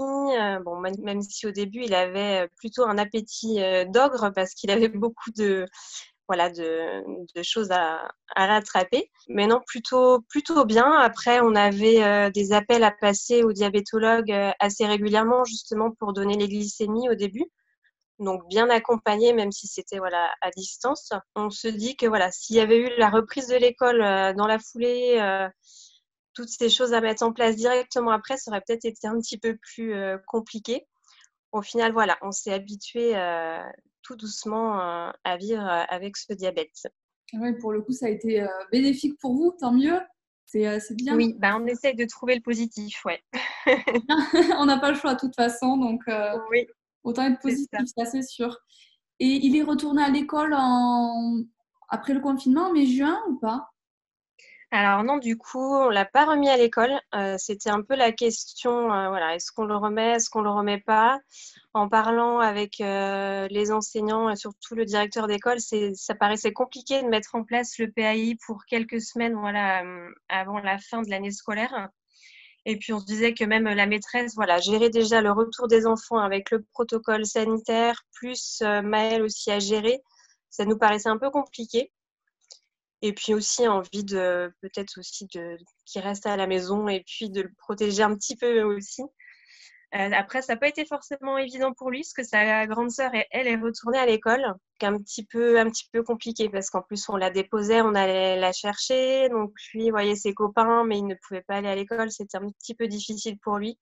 bon, 0.66 0.82
même 0.82 1.22
si 1.22 1.48
au 1.48 1.52
début 1.52 1.84
il 1.84 1.94
avait 1.94 2.50
plutôt 2.58 2.84
un 2.86 2.98
appétit 2.98 3.60
d'ogre 3.88 4.32
parce 4.36 4.54
qu'il 4.54 4.70
avait 4.72 4.90
beaucoup 4.90 5.32
de, 5.38 5.66
voilà, 6.28 6.50
de, 6.50 7.04
choses 7.42 7.72
à, 7.72 8.10
rattraper. 8.36 9.10
Mais 9.30 9.48
non, 9.48 9.62
plutôt, 9.66 10.20
plutôt 10.30 10.66
bien. 10.66 10.92
Après, 10.92 11.40
on 11.42 11.56
avait 11.56 12.32
des 12.32 12.52
appels 12.52 12.84
à 12.84 12.92
passer 12.92 13.44
au 13.44 13.54
diabétologue 13.54 14.32
assez 14.60 14.86
régulièrement, 14.86 15.46
justement, 15.46 15.92
pour 15.92 16.14
donner 16.14 16.36
les 16.36 16.50
glycémies 16.50 17.10
au 17.10 17.16
début 17.16 17.46
donc 18.20 18.48
bien 18.48 18.70
accompagné, 18.70 19.34
même 19.34 19.52
si 19.52 19.68
c'était 19.68 20.00
voilà 20.00 20.34
à 20.42 20.50
distance. 20.52 21.12
On 21.36 21.50
se 21.50 21.68
dit 21.68 21.96
que 21.96 22.06
voilà, 22.06 22.32
s'il 22.32 22.56
y 22.56 22.60
avait 22.60 22.80
eu 22.80 22.90
la 22.98 23.10
reprise 23.10 23.48
de 23.48 23.56
l'école 23.56 24.02
euh, 24.02 24.34
dans 24.34 24.48
la 24.48 24.60
foulée, 24.60 25.18
euh, 25.20 25.48
toutes 26.34 26.50
ces 26.50 26.70
choses 26.70 26.94
à 26.94 27.02
mettre 27.02 27.24
en 27.24 27.34
place 27.34 27.56
directement 27.56 28.12
après, 28.12 28.38
ça 28.38 28.52
aurait 28.52 28.64
peut-être 28.66 28.86
été 28.86 29.08
un 29.08 29.20
petit 29.20 29.38
peu 29.38 29.58
plus 29.58 29.94
euh, 29.94 30.18
compliqué. 30.28 30.88
Au 31.52 31.62
final, 31.62 31.94
voilà, 31.94 32.18
on 32.22 32.32
s'est 32.32 32.54
habitué 32.54 33.14
tout 34.04 34.18
doucement 34.18 34.78
à 35.24 35.38
vivre 35.38 35.64
avec 35.64 36.18
ce 36.18 36.34
diabète. 36.34 36.88
Oui, 37.34 37.54
pour 37.54 37.72
le 37.72 37.82
coup, 37.82 37.94
ça 37.94 38.08
a 38.08 38.10
été 38.10 38.46
bénéfique 38.70 39.18
pour 39.20 39.34
vous, 39.34 39.56
tant 39.58 39.72
mieux. 39.72 39.98
C'est 40.46 40.94
bien. 40.96 41.16
Oui, 41.16 41.36
bah, 41.40 41.58
on 41.60 41.66
essaye 41.66 41.96
de 41.96 42.06
trouver 42.06 42.36
le 42.36 42.42
positif, 42.42 43.04
ouais. 43.06 43.24
on 44.58 44.66
n'a 44.66 44.78
pas 44.78 44.92
le 44.92 44.98
choix 44.98 45.16
de 45.16 45.20
toute 45.20 45.36
façon, 45.36 45.78
donc 45.78 46.04
oui. 46.52 46.68
Autant 47.08 47.24
être 47.24 47.40
positif, 47.40 47.80
ça 47.98 48.04
c'est 48.04 48.22
sûr. 48.22 48.58
Et 49.22 49.28
il 49.28 49.56
est 49.56 49.64
retourné 49.64 50.04
à 50.04 50.10
l'école 50.10 50.54
en... 50.54 51.38
après 51.88 52.14
le 52.14 52.20
confinement, 52.20 52.74
mai-juin 52.74 53.18
ou 53.30 53.40
pas? 53.40 53.70
Alors 54.72 55.06
non, 55.06 55.18
du 55.18 55.38
coup, 55.38 55.74
on 55.74 55.88
l'a 55.88 56.04
pas 56.04 56.26
remis 56.26 56.50
à 56.50 56.58
l'école. 56.58 57.00
Euh, 57.16 57.36
c'était 57.38 57.70
un 57.70 57.82
peu 57.82 57.96
la 57.96 58.12
question, 58.12 58.92
euh, 58.92 59.08
voilà, 59.08 59.36
est-ce 59.36 59.54
qu'on 59.54 59.64
le 59.64 59.78
remet, 59.78 60.16
est-ce 60.16 60.30
qu'on 60.30 60.42
le 60.42 60.50
remet 60.50 60.82
pas? 60.82 61.22
En 61.74 61.88
parlant 61.88 62.40
avec 62.40 62.82
euh, 62.82 63.48
les 63.52 63.72
enseignants 63.72 64.30
et 64.30 64.36
surtout 64.36 64.76
le 64.76 64.84
directeur 64.84 65.28
d'école, 65.28 65.60
ça 65.62 66.14
paraissait 66.16 66.52
compliqué 66.52 67.02
de 67.02 67.08
mettre 67.08 67.36
en 67.36 67.46
place 67.46 67.78
le 67.78 67.90
PAI 67.90 68.36
pour 68.46 68.66
quelques 68.66 69.00
semaines, 69.00 69.36
voilà, 69.36 69.82
avant 70.28 70.60
la 70.60 70.78
fin 70.78 71.02
de 71.04 71.10
l'année 71.10 71.32
scolaire. 71.32 71.88
Et 72.70 72.76
puis 72.76 72.92
on 72.92 73.00
se 73.00 73.06
disait 73.06 73.34
que 73.34 73.46
même 73.46 73.64
la 73.64 73.86
maîtresse, 73.86 74.36
voilà, 74.36 74.60
gérait 74.60 74.90
déjà 74.90 75.22
le 75.22 75.32
retour 75.32 75.70
des 75.70 75.88
enfants 75.88 76.18
avec 76.18 76.52
le 76.52 76.64
protocole 76.74 77.26
sanitaire, 77.26 78.04
plus 78.12 78.62
Maëlle 78.84 79.22
aussi 79.22 79.50
à 79.52 79.60
gérer. 79.60 80.02
Ça 80.50 80.66
nous 80.66 80.78
paraissait 80.78 81.08
un 81.08 81.18
peu 81.18 81.30
compliqué. 81.30 81.94
Et 83.02 83.14
puis 83.14 83.34
aussi 83.34 83.66
envie 83.70 84.04
de 84.04 84.52
peut-être 84.60 85.00
aussi 85.00 85.28
de 85.34 85.58
qu'il 85.86 86.02
reste 86.02 86.26
à 86.26 86.36
la 86.36 86.46
maison 86.46 86.90
et 86.90 87.06
puis 87.08 87.30
de 87.30 87.44
le 87.44 87.52
protéger 87.58 88.04
un 88.04 88.14
petit 88.14 88.36
peu 88.36 88.62
aussi. 88.64 89.02
Euh, 89.96 90.12
après, 90.14 90.42
ça 90.42 90.54
n'a 90.54 90.60
pas 90.60 90.68
été 90.68 90.86
forcément 90.86 91.38
évident 91.38 91.74
pour 91.74 91.90
lui, 91.90 92.02
parce 92.02 92.14
que 92.14 92.24
sa 92.24 92.68
grande 92.68 92.92
sœur, 92.92 93.12
elle, 93.32 93.48
est 93.48 93.56
retournée 93.56 93.98
à 93.98 94.06
l'école, 94.06 94.46
un 94.82 94.98
petit 94.98 95.26
peu, 95.26 95.60
un 95.60 95.70
petit 95.70 95.88
peu 95.92 96.04
compliqué, 96.04 96.50
parce 96.50 96.70
qu'en 96.70 96.82
plus, 96.82 97.08
on 97.10 97.16
la 97.16 97.30
déposait, 97.30 97.82
on 97.82 97.96
allait 97.96 98.38
la 98.38 98.52
chercher, 98.52 99.30
donc 99.30 99.54
lui 99.74 99.90
voyait 99.90 100.16
ses 100.16 100.34
copains, 100.34 100.84
mais 100.84 100.98
il 100.98 101.08
ne 101.08 101.16
pouvait 101.16 101.42
pas 101.42 101.56
aller 101.56 101.70
à 101.70 101.76
l'école, 101.76 102.12
c'était 102.12 102.38
un 102.38 102.50
petit 102.50 102.76
peu 102.76 102.88
difficile 102.88 103.40
pour 103.40 103.58
lui. 103.58 103.80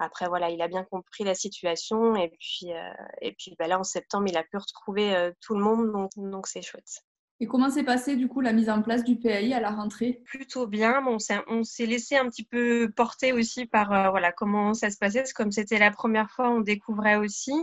Après, 0.00 0.28
voilà, 0.28 0.50
il 0.50 0.60
a 0.62 0.68
bien 0.68 0.84
compris 0.84 1.24
la 1.24 1.34
situation, 1.34 2.16
et 2.16 2.30
puis, 2.30 2.72
euh, 2.72 2.92
et 3.20 3.32
puis 3.32 3.54
bah, 3.58 3.68
là, 3.68 3.78
en 3.78 3.84
septembre, 3.84 4.26
il 4.28 4.36
a 4.36 4.42
pu 4.44 4.56
retrouver 4.56 5.14
euh, 5.14 5.32
tout 5.40 5.54
le 5.54 5.62
monde, 5.62 5.92
donc, 5.92 6.10
donc 6.16 6.48
c'est 6.48 6.62
chouette. 6.62 7.04
Et 7.40 7.46
comment 7.46 7.70
s'est 7.70 7.84
passée 7.84 8.16
du 8.16 8.26
coup 8.26 8.40
la 8.40 8.52
mise 8.52 8.68
en 8.68 8.82
place 8.82 9.04
du 9.04 9.16
PAI 9.16 9.52
à 9.52 9.60
la 9.60 9.70
rentrée? 9.70 10.22
Plutôt 10.24 10.66
bien. 10.66 11.00
Bon, 11.02 11.18
on 11.46 11.64
s'est 11.64 11.86
laissé 11.86 12.16
un 12.16 12.28
petit 12.28 12.44
peu 12.44 12.90
porter 12.94 13.32
aussi 13.32 13.66
par 13.66 13.92
euh, 13.92 14.10
voilà 14.10 14.32
comment 14.32 14.74
ça 14.74 14.90
se 14.90 14.98
passait. 14.98 15.22
Comme 15.34 15.52
c'était 15.52 15.78
la 15.78 15.92
première 15.92 16.30
fois, 16.30 16.50
on 16.50 16.60
découvrait 16.60 17.16
aussi. 17.16 17.54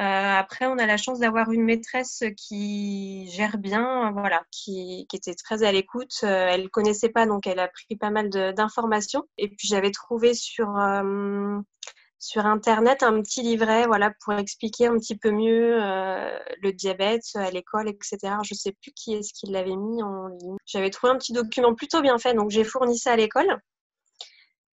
Euh, 0.00 0.04
après, 0.04 0.66
on 0.66 0.78
a 0.78 0.86
la 0.86 0.96
chance 0.96 1.18
d'avoir 1.18 1.52
une 1.52 1.62
maîtresse 1.62 2.24
qui 2.38 3.28
gère 3.30 3.58
bien, 3.58 4.10
voilà, 4.12 4.42
qui, 4.50 5.06
était 5.12 5.34
très 5.34 5.62
à 5.62 5.72
l'écoute. 5.72 6.20
Euh, 6.24 6.48
elle 6.48 6.70
connaissait 6.70 7.10
pas, 7.10 7.26
donc 7.26 7.46
elle 7.46 7.58
a 7.58 7.68
pris 7.68 7.96
pas 7.96 8.10
mal 8.10 8.30
d'informations. 8.30 9.24
Et 9.36 9.48
puis 9.48 9.68
j'avais 9.68 9.90
trouvé 9.90 10.32
sur 10.32 10.68
sur 12.22 12.46
Internet 12.46 13.02
un 13.02 13.20
petit 13.20 13.42
livret 13.42 13.86
voilà, 13.86 14.12
pour 14.24 14.34
expliquer 14.34 14.86
un 14.86 14.96
petit 14.96 15.16
peu 15.16 15.32
mieux 15.32 15.82
euh, 15.82 16.38
le 16.62 16.72
diabète 16.72 17.24
à 17.34 17.50
l'école, 17.50 17.88
etc. 17.88 18.18
Je 18.44 18.54
ne 18.54 18.58
sais 18.58 18.72
plus 18.80 18.92
qui 18.92 19.14
est-ce 19.14 19.32
qui 19.34 19.50
l'avait 19.50 19.74
mis 19.74 20.02
en 20.04 20.28
ligne. 20.28 20.56
J'avais 20.64 20.90
trouvé 20.90 21.12
un 21.12 21.18
petit 21.18 21.32
document 21.32 21.74
plutôt 21.74 22.00
bien 22.00 22.18
fait, 22.18 22.34
donc 22.34 22.50
j'ai 22.50 22.62
fourni 22.62 22.96
ça 22.96 23.12
à 23.12 23.16
l'école. 23.16 23.58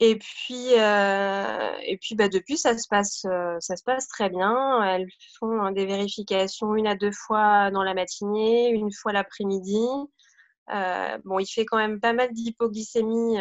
Et 0.01 0.17
puis, 0.17 0.79
euh, 0.79 1.73
et 1.83 1.97
puis 1.97 2.15
bah, 2.15 2.29
depuis, 2.29 2.59
ça 2.59 2.77
se, 2.77 2.87
passe, 2.87 3.25
euh, 3.25 3.57
ça 3.61 3.77
se 3.77 3.83
passe 3.83 4.09
très 4.09 4.29
bien. 4.29 4.83
Elles 4.85 5.09
font 5.39 5.71
des 5.71 5.87
vérifications 5.87 6.75
une 6.75 6.87
à 6.87 6.97
deux 6.97 7.13
fois 7.13 7.71
dans 7.71 7.83
la 7.83 7.95
matinée, 7.95 8.69
une 8.69 8.93
fois 8.93 9.13
l'après-midi. 9.13 9.87
bon, 11.25 11.39
il 11.39 11.47
fait 11.47 11.65
quand 11.65 11.79
même 11.79 11.99
pas 11.99 12.13
mal 12.13 12.31
d'hypoglycémie 12.33 13.39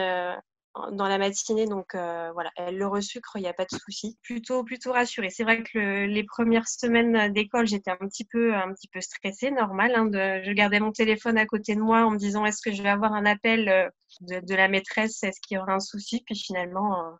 dans 0.91 1.07
la 1.07 1.17
matinée, 1.17 1.65
donc 1.65 1.95
euh, 1.95 2.31
voilà, 2.33 2.51
elle 2.55 2.77
le 2.77 2.87
resucre, 2.87 3.33
il 3.35 3.41
n'y 3.41 3.47
a 3.47 3.53
pas 3.53 3.65
de 3.65 3.77
souci. 3.77 4.17
Plutôt, 4.23 4.63
plutôt 4.63 4.91
rassurée. 4.91 5.29
C'est 5.29 5.43
vrai 5.43 5.63
que 5.63 6.05
les 6.05 6.23
premières 6.23 6.67
semaines 6.67 7.31
d'école, 7.33 7.67
j'étais 7.67 7.91
un 7.91 8.07
petit 8.07 8.25
peu, 8.25 8.55
un 8.55 8.73
petit 8.73 8.87
peu 8.87 9.01
stressée, 9.01 9.51
normal. 9.51 9.93
Hein, 9.95 10.05
de, 10.05 10.43
je 10.43 10.51
gardais 10.51 10.79
mon 10.79 10.91
téléphone 10.91 11.37
à 11.37 11.45
côté 11.45 11.75
de 11.75 11.81
moi 11.81 12.05
en 12.05 12.11
me 12.11 12.17
disant 12.17 12.45
est-ce 12.45 12.61
que 12.61 12.71
je 12.71 12.81
vais 12.83 12.89
avoir 12.89 13.13
un 13.13 13.25
appel 13.25 13.69
euh, 13.69 13.89
de, 14.21 14.55
la 14.55 14.67
maîtresse, 14.67 15.23
est-ce 15.23 15.39
qu'il 15.41 15.55
y 15.55 15.57
aura 15.59 15.73
un 15.73 15.79
souci? 15.79 16.23
Puis 16.25 16.35
finalement, 16.35 16.99
euh, 16.99 17.11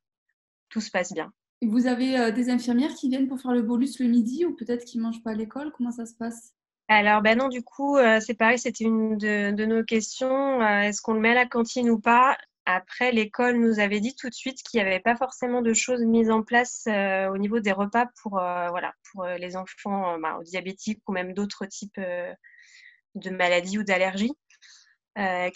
tout 0.69 0.81
se 0.81 0.91
passe 0.91 1.13
bien. 1.13 1.31
vous 1.61 1.87
avez 1.87 2.31
des 2.31 2.49
infirmières 2.49 2.93
qui 2.93 3.09
viennent 3.09 3.27
pour 3.27 3.39
faire 3.39 3.53
le 3.53 3.61
bolus 3.61 3.99
le 3.99 4.07
midi 4.07 4.45
ou 4.45 4.55
peut-être 4.55 4.85
qui 4.85 4.97
ne 4.97 5.03
mangent 5.03 5.23
pas 5.23 5.31
à 5.31 5.35
l'école? 5.35 5.71
Comment 5.75 5.91
ça 5.91 6.05
se 6.05 6.15
passe? 6.15 6.53
Alors, 6.89 7.21
ben 7.21 7.37
non, 7.37 7.49
du 7.49 7.63
coup, 7.63 7.97
c'est 8.21 8.33
pareil, 8.33 8.57
c'était 8.57 8.85
une 8.85 9.17
de, 9.17 9.51
de, 9.51 9.65
nos 9.65 9.83
questions. 9.83 10.61
Est-ce 10.61 11.01
qu'on 11.01 11.13
le 11.13 11.19
met 11.19 11.31
à 11.31 11.35
la 11.35 11.45
cantine 11.45 11.89
ou 11.89 11.99
pas? 11.99 12.37
Après, 12.69 13.13
l'école 13.13 13.55
nous 13.55 13.79
avait 13.79 14.01
dit 14.01 14.13
tout 14.13 14.27
de 14.27 14.33
suite 14.33 14.61
qu'il 14.61 14.81
n'y 14.81 14.85
avait 14.85 14.99
pas 14.99 15.15
forcément 15.15 15.61
de 15.61 15.73
choses 15.73 16.01
mises 16.01 16.29
en 16.29 16.43
place 16.43 16.83
euh, 16.87 17.29
au 17.29 17.37
niveau 17.37 17.61
des 17.61 17.71
repas 17.71 18.07
pour, 18.21 18.39
euh, 18.39 18.67
voilà, 18.71 18.93
pour 19.09 19.23
euh, 19.23 19.37
les 19.37 19.55
enfants 19.55 20.19
bah, 20.19 20.37
diabétiques 20.43 21.01
ou 21.07 21.13
même 21.13 21.31
d'autres 21.31 21.65
types 21.65 21.97
de 23.15 23.29
maladies 23.29 23.77
ou 23.77 23.83
d'allergies. 23.83 24.33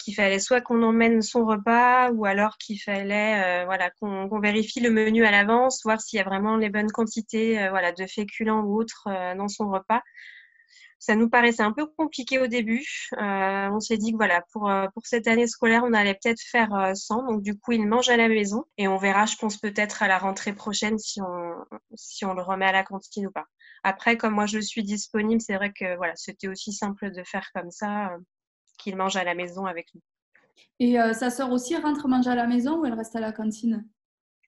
qu'il 0.00 0.14
fallait 0.14 0.38
soit 0.38 0.62
qu'on 0.62 0.82
emmène 0.82 1.20
son 1.20 1.44
repas 1.44 2.10
ou 2.12 2.24
alors 2.24 2.56
qu'il 2.56 2.80
fallait 2.80 3.66
voilà, 3.66 3.90
qu'on 3.90 4.40
vérifie 4.40 4.80
le 4.80 4.90
menu 4.90 5.26
à 5.26 5.30
l'avance, 5.30 5.82
voir 5.84 6.00
s'il 6.00 6.16
y 6.16 6.20
a 6.20 6.24
vraiment 6.24 6.56
les 6.56 6.70
bonnes 6.70 6.90
quantités 6.90 7.68
voilà, 7.68 7.92
de 7.92 8.06
féculents 8.06 8.62
ou 8.62 8.80
autres 8.80 9.04
dans 9.36 9.48
son 9.48 9.68
repas 9.70 10.00
ça 11.02 11.16
nous 11.16 11.28
paraissait 11.28 11.64
un 11.64 11.72
peu 11.72 11.86
compliqué 11.86 12.38
au 12.38 12.46
début. 12.46 12.86
Euh, 13.18 13.68
on 13.72 13.80
s'est 13.80 13.96
dit 13.96 14.12
que 14.12 14.16
voilà, 14.16 14.44
pour, 14.52 14.70
euh, 14.70 14.86
pour 14.94 15.04
cette 15.04 15.26
année 15.26 15.48
scolaire, 15.48 15.82
on 15.84 15.92
allait 15.94 16.14
peut-être 16.14 16.40
faire 16.40 16.92
100. 16.94 17.18
Euh, 17.18 17.26
Donc 17.26 17.42
du 17.42 17.58
coup, 17.58 17.72
il 17.72 17.88
mange 17.88 18.08
à 18.08 18.16
la 18.16 18.28
maison 18.28 18.66
et 18.78 18.86
on 18.86 18.98
verra, 18.98 19.26
je 19.26 19.34
pense 19.34 19.56
peut-être 19.56 20.04
à 20.04 20.06
la 20.06 20.18
rentrée 20.18 20.52
prochaine 20.52 21.00
si 21.00 21.20
on, 21.20 21.54
si 21.96 22.24
on 22.24 22.34
le 22.34 22.42
remet 22.42 22.66
à 22.66 22.72
la 22.72 22.84
cantine 22.84 23.26
ou 23.26 23.32
pas. 23.32 23.46
Après, 23.82 24.16
comme 24.16 24.34
moi 24.34 24.46
je 24.46 24.60
suis 24.60 24.84
disponible, 24.84 25.40
c'est 25.40 25.56
vrai 25.56 25.72
que 25.72 25.96
voilà, 25.96 26.14
c'était 26.14 26.46
aussi 26.46 26.72
simple 26.72 27.10
de 27.10 27.24
faire 27.24 27.48
comme 27.52 27.72
ça, 27.72 28.12
qu'il 28.78 28.94
mange 28.94 29.16
à 29.16 29.24
la 29.24 29.34
maison 29.34 29.66
avec 29.66 29.88
nous. 29.96 30.02
Et 30.78 30.94
sa 31.14 31.30
sœur 31.30 31.50
aussi 31.50 31.76
rentre 31.76 32.06
manger 32.06 32.30
à 32.30 32.36
la 32.36 32.46
maison 32.46 32.78
ou 32.78 32.86
elle 32.86 32.94
reste 32.94 33.16
à 33.16 33.20
la 33.20 33.32
cantine? 33.32 33.84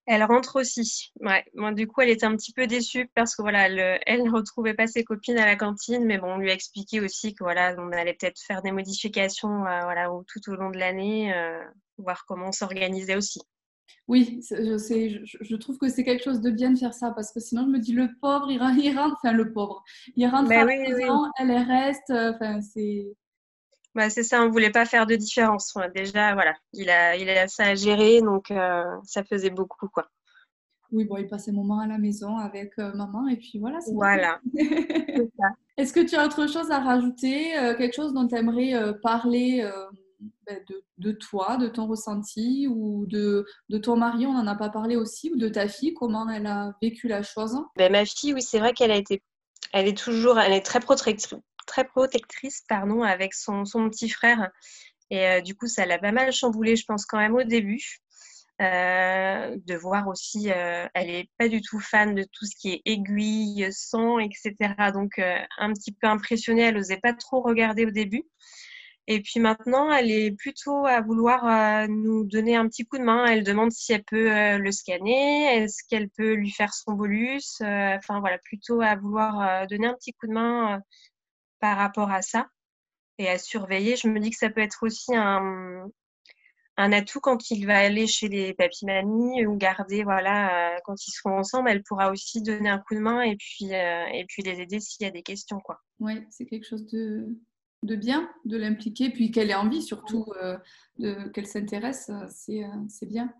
Elle 0.07 0.23
rentre 0.25 0.61
aussi. 0.61 1.13
Ouais. 1.21 1.45
Moi, 1.55 1.73
du 1.73 1.87
coup, 1.87 2.03
elle 2.03 2.11
était 2.11 2.27
un 2.27 2.37
petit 2.37 2.53
peu 2.53 2.67
déçue 2.67 3.09
parce 3.15 3.35
que 3.35 3.43
voilà, 3.43 3.69
elle, 3.69 4.23
ne 4.23 4.31
retrouvait 4.31 4.75
pas 4.75 4.87
ses 4.87 5.05
copines 5.05 5.39
à 5.39 5.47
la 5.47 5.57
cantine, 5.57 6.05
mais 6.05 6.19
bon, 6.19 6.35
on 6.35 6.39
lui 6.39 6.51
a 6.51 6.55
expliqué 6.55 7.01
aussi 7.01 7.35
que 7.35 7.45
voilà, 7.45 7.75
on 7.79 7.91
allait 7.93 8.15
peut-être 8.15 8.41
faire 8.41 8.63
des 8.63 8.73
modifications 8.73 9.67
euh, 9.67 9.81
voilà, 9.85 10.11
tout 10.27 10.51
au 10.51 10.57
long 10.57 10.71
de 10.71 10.79
l'année, 10.79 11.35
euh, 11.35 11.63
voir 11.99 12.25
comment 12.27 12.53
s'organiser 12.53 13.17
aussi. 13.17 13.41
Oui, 14.07 14.41
je 14.51 14.77
sais, 14.77 15.23
je, 15.25 15.57
trouve 15.57 15.79
que 15.79 15.89
c'est 15.89 16.05
quelque 16.05 16.23
chose 16.23 16.43
de 16.43 16.51
bien 16.51 16.71
de 16.71 16.79
faire 16.79 16.93
ça 16.93 17.11
parce 17.13 17.33
que 17.33 17.41
sinon 17.41 17.65
je 17.65 17.71
me 17.71 17.79
dis 17.79 17.93
le 17.93 18.09
pauvre, 18.21 18.51
il 18.51 18.59
rentre, 18.59 19.17
enfin 19.23 19.33
le 19.33 19.53
pauvre, 19.53 19.83
il 20.17 20.27
rentre 20.27 20.49
ben 20.49 20.61
à 20.61 20.65
la 20.65 20.77
maison, 20.77 21.25
elle 21.39 21.53
reste, 21.53 22.11
euh, 22.11 22.33
enfin 22.35 22.61
c'est 22.61 23.07
bah, 23.95 24.11
c'est 24.11 24.25
ça, 24.25 24.43
on 24.43 24.51
voulait 24.51 24.71
pas 24.71 24.87
faire 24.87 25.07
de 25.07 25.15
différence. 25.15 25.77
déjà, 25.95 26.35
voilà, 26.35 26.55
il 26.73 26.91
a, 26.91 27.17
il 27.17 27.29
a 27.31 27.47
ça 27.47 27.65
à 27.65 27.75
gérer, 27.75 28.21
donc 28.21 28.51
euh, 28.51 28.83
ça 29.05 29.23
faisait 29.23 29.51
beaucoup, 29.51 29.89
quoi. 29.89 30.09
Oui, 30.91 31.05
bon, 31.05 31.17
il 31.17 31.27
passait 31.27 31.51
un 31.51 31.55
moment 31.55 31.81
à 31.81 31.87
la 31.87 31.99
maison 31.99 32.37
avec 32.37 32.73
euh, 32.79 32.93
maman, 32.95 33.29
et 33.29 33.37
puis 33.37 33.59
voilà. 33.59 33.79
Voilà. 33.93 34.41
Est-ce 35.77 35.93
que 35.93 36.01
tu 36.01 36.15
as 36.17 36.25
autre 36.25 36.49
chose 36.49 36.71
à 36.71 36.81
rajouter, 36.81 37.57
euh, 37.59 37.77
quelque 37.77 37.95
chose 37.95 38.13
dont 38.13 38.27
tu 38.27 38.37
aimerais 38.37 38.75
parler 39.01 39.69
ben, 40.47 40.61
de, 40.69 40.83
de, 40.99 41.13
toi, 41.13 41.57
de 41.57 41.69
ton 41.69 41.87
ressenti, 41.87 42.67
ou 42.69 43.07
de, 43.07 43.47
de 43.69 43.79
ton 43.79 43.97
mari, 43.97 44.27
on 44.27 44.33
n'en 44.33 44.47
a 44.47 44.57
pas 44.57 44.71
parlé 44.71 44.97
aussi, 44.97 45.31
ou 45.33 45.37
de 45.37 45.49
ta 45.49 45.69
fille, 45.69 45.95
comment 45.95 46.29
elle 46.29 46.47
a 46.47 46.75
vécu 46.83 47.07
la 47.09 47.23
chose? 47.23 47.57
Ben, 47.77 47.91
Ma 47.93 48.05
fille, 48.05 48.35
oui, 48.35 48.43
c'est 48.43 48.59
vrai 48.59 48.73
qu'elle 48.73 48.93
a 48.93 48.97
été, 48.97 49.23
elle 49.73 49.87
est 49.87 49.97
toujours, 49.97 50.39
elle 50.39 50.53
est 50.53 50.65
très 50.65 50.81
protectrice 50.81 51.35
très 51.67 51.85
protectrice 51.85 52.63
pardon, 52.69 53.03
avec 53.03 53.35
son, 53.35 53.65
son 53.65 53.89
petit 53.91 54.09
frère. 54.09 54.51
Et 55.11 55.27
euh, 55.27 55.41
du 55.41 55.55
coup, 55.55 55.67
ça 55.67 55.87
l'a 55.87 55.99
pas 55.99 56.13
mal 56.13 56.33
chamboulé, 56.33 56.77
je 56.77 56.85
pense, 56.87 57.07
quand 57.07 57.19
même 57.19 57.35
au 57.35 57.45
début. 57.45 57.99
Euh, 58.63 59.57
de 59.67 59.75
voir 59.75 60.07
aussi, 60.07 60.51
euh, 60.51 60.87
elle 60.95 61.11
est 61.11 61.29
pas 61.39 61.49
du 61.49 61.61
tout 61.61 61.81
fan 61.81 62.15
de 62.15 62.23
tout 62.23 62.47
ce 62.47 62.55
qui 62.57 62.73
est 62.73 62.83
aiguille, 62.85 63.69
sang, 63.73 64.19
etc. 64.19 64.55
Donc, 64.93 65.19
un 65.19 65.73
petit 65.73 65.93
peu 65.93 66.07
impressionnée, 66.07 66.63
elle 66.63 66.77
n'osait 66.77 66.99
pas 66.99 67.13
trop 67.15 67.43
regarder 67.43 67.87
au 67.87 67.91
début. 67.91 68.25
Et 69.07 69.21
puis 69.21 69.39
maintenant, 69.39 69.93
elle 69.93 70.11
est 70.11 70.33
plutôt 70.33 70.87
à 70.87 71.03
vouloir 71.03 71.87
nous 71.89 72.25
donner 72.25 72.57
un 72.57 72.67
petit 72.69 72.87
coup 72.87 72.97
de 72.97 73.05
main. 73.05 73.27
Elle 73.27 73.45
demande 73.45 73.71
si 73.71 73.93
elle 73.93 74.05
peut 74.05 74.57
le 74.57 74.73
scanner, 74.73 75.45
est-ce 75.57 75.83
qu'elle 75.89 76.09
peut 76.09 76.33
lui 76.33 76.51
faire 76.51 76.73
son 76.73 76.93
bolus? 76.95 77.59
Enfin 77.61 78.21
voilà, 78.21 78.39
plutôt 78.39 78.81
à 78.81 78.97
vouloir 78.97 79.67
donner 79.67 79.89
un 79.89 79.95
petit 79.95 80.13
coup 80.15 80.27
de 80.27 80.33
main 80.33 80.81
par 81.65 81.79
rapport 81.79 82.11
à 82.11 82.21
ça 82.21 82.47
et 83.17 83.27
à 83.27 83.39
surveiller. 83.39 83.97
Je 83.97 84.07
me 84.07 84.21
dis 84.21 84.29
que 84.29 84.37
ça 84.37 84.51
peut 84.51 84.61
être 84.61 84.83
aussi 84.83 85.17
un, 85.17 85.89
un 86.77 86.93
atout 86.93 87.21
quand 87.21 87.51
il 87.51 87.65
va 87.65 87.79
aller 87.79 88.07
chez 88.07 88.29
les 88.29 88.53
papy-mamies 88.53 89.47
ou 89.47 89.57
garder, 89.57 90.05
voilà, 90.05 90.75
euh, 90.75 90.79
quand 90.85 91.07
ils 91.07 91.11
seront 91.11 91.39
ensemble, 91.39 91.71
elle 91.71 91.83
pourra 91.83 92.11
aussi 92.11 92.43
donner 92.43 92.69
un 92.69 92.81
coup 92.81 92.95
de 92.95 93.01
main 93.01 93.23
et 93.23 93.37
puis, 93.37 93.75
euh, 93.75 94.05
et 94.13 94.27
puis 94.29 94.43
les 94.43 94.61
aider 94.61 94.79
s'il 94.79 95.07
y 95.07 95.09
a 95.09 95.11
des 95.11 95.23
questions. 95.23 95.59
Quoi. 95.59 95.81
Oui, 96.01 96.23
c'est 96.29 96.45
quelque 96.45 96.67
chose 96.67 96.87
de, 96.89 97.35
de 97.83 97.97
bien, 97.97 98.31
de 98.45 98.59
l'impliquer, 98.59 99.09
puis 99.09 99.31
qu'elle 99.31 99.51
ait 99.51 99.55
envie 99.55 99.81
surtout, 99.81 100.27
euh, 100.43 100.59
qu'elle 101.31 101.47
s'intéresse, 101.47 102.11
c'est, 102.29 102.61
c'est 102.91 103.07
bien. 103.07 103.33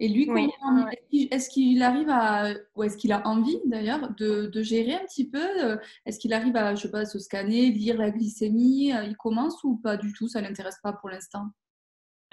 Et 0.00 0.08
lui, 0.08 0.28
est-ce 1.30 1.48
qu'il 1.48 1.82
arrive 1.82 2.08
à, 2.10 2.50
ou 2.74 2.82
est-ce 2.82 2.96
qu'il 2.96 3.12
a 3.12 3.26
envie 3.26 3.58
d'ailleurs 3.66 4.12
de, 4.16 4.50
gérer 4.62 4.94
un 4.94 5.04
petit 5.04 5.28
peu 5.28 5.64
euh, 5.64 5.76
Est-ce 6.06 6.18
qu'il 6.18 6.32
arrive 6.32 6.56
à, 6.56 6.74
je 6.74 6.82
sais 6.82 6.90
pas, 6.90 7.04
se 7.04 7.18
scanner, 7.18 7.70
lire 7.70 7.96
la 7.98 8.10
glycémie 8.10 8.92
euh, 8.92 9.04
Il 9.04 9.16
commence 9.16 9.62
ou 9.64 9.76
pas 9.76 9.96
du 9.96 10.12
tout? 10.12 10.28
Ça 10.28 10.40
l'intéresse 10.40 10.78
pas 10.82 10.92
pour 10.92 11.08
l'instant? 11.08 11.46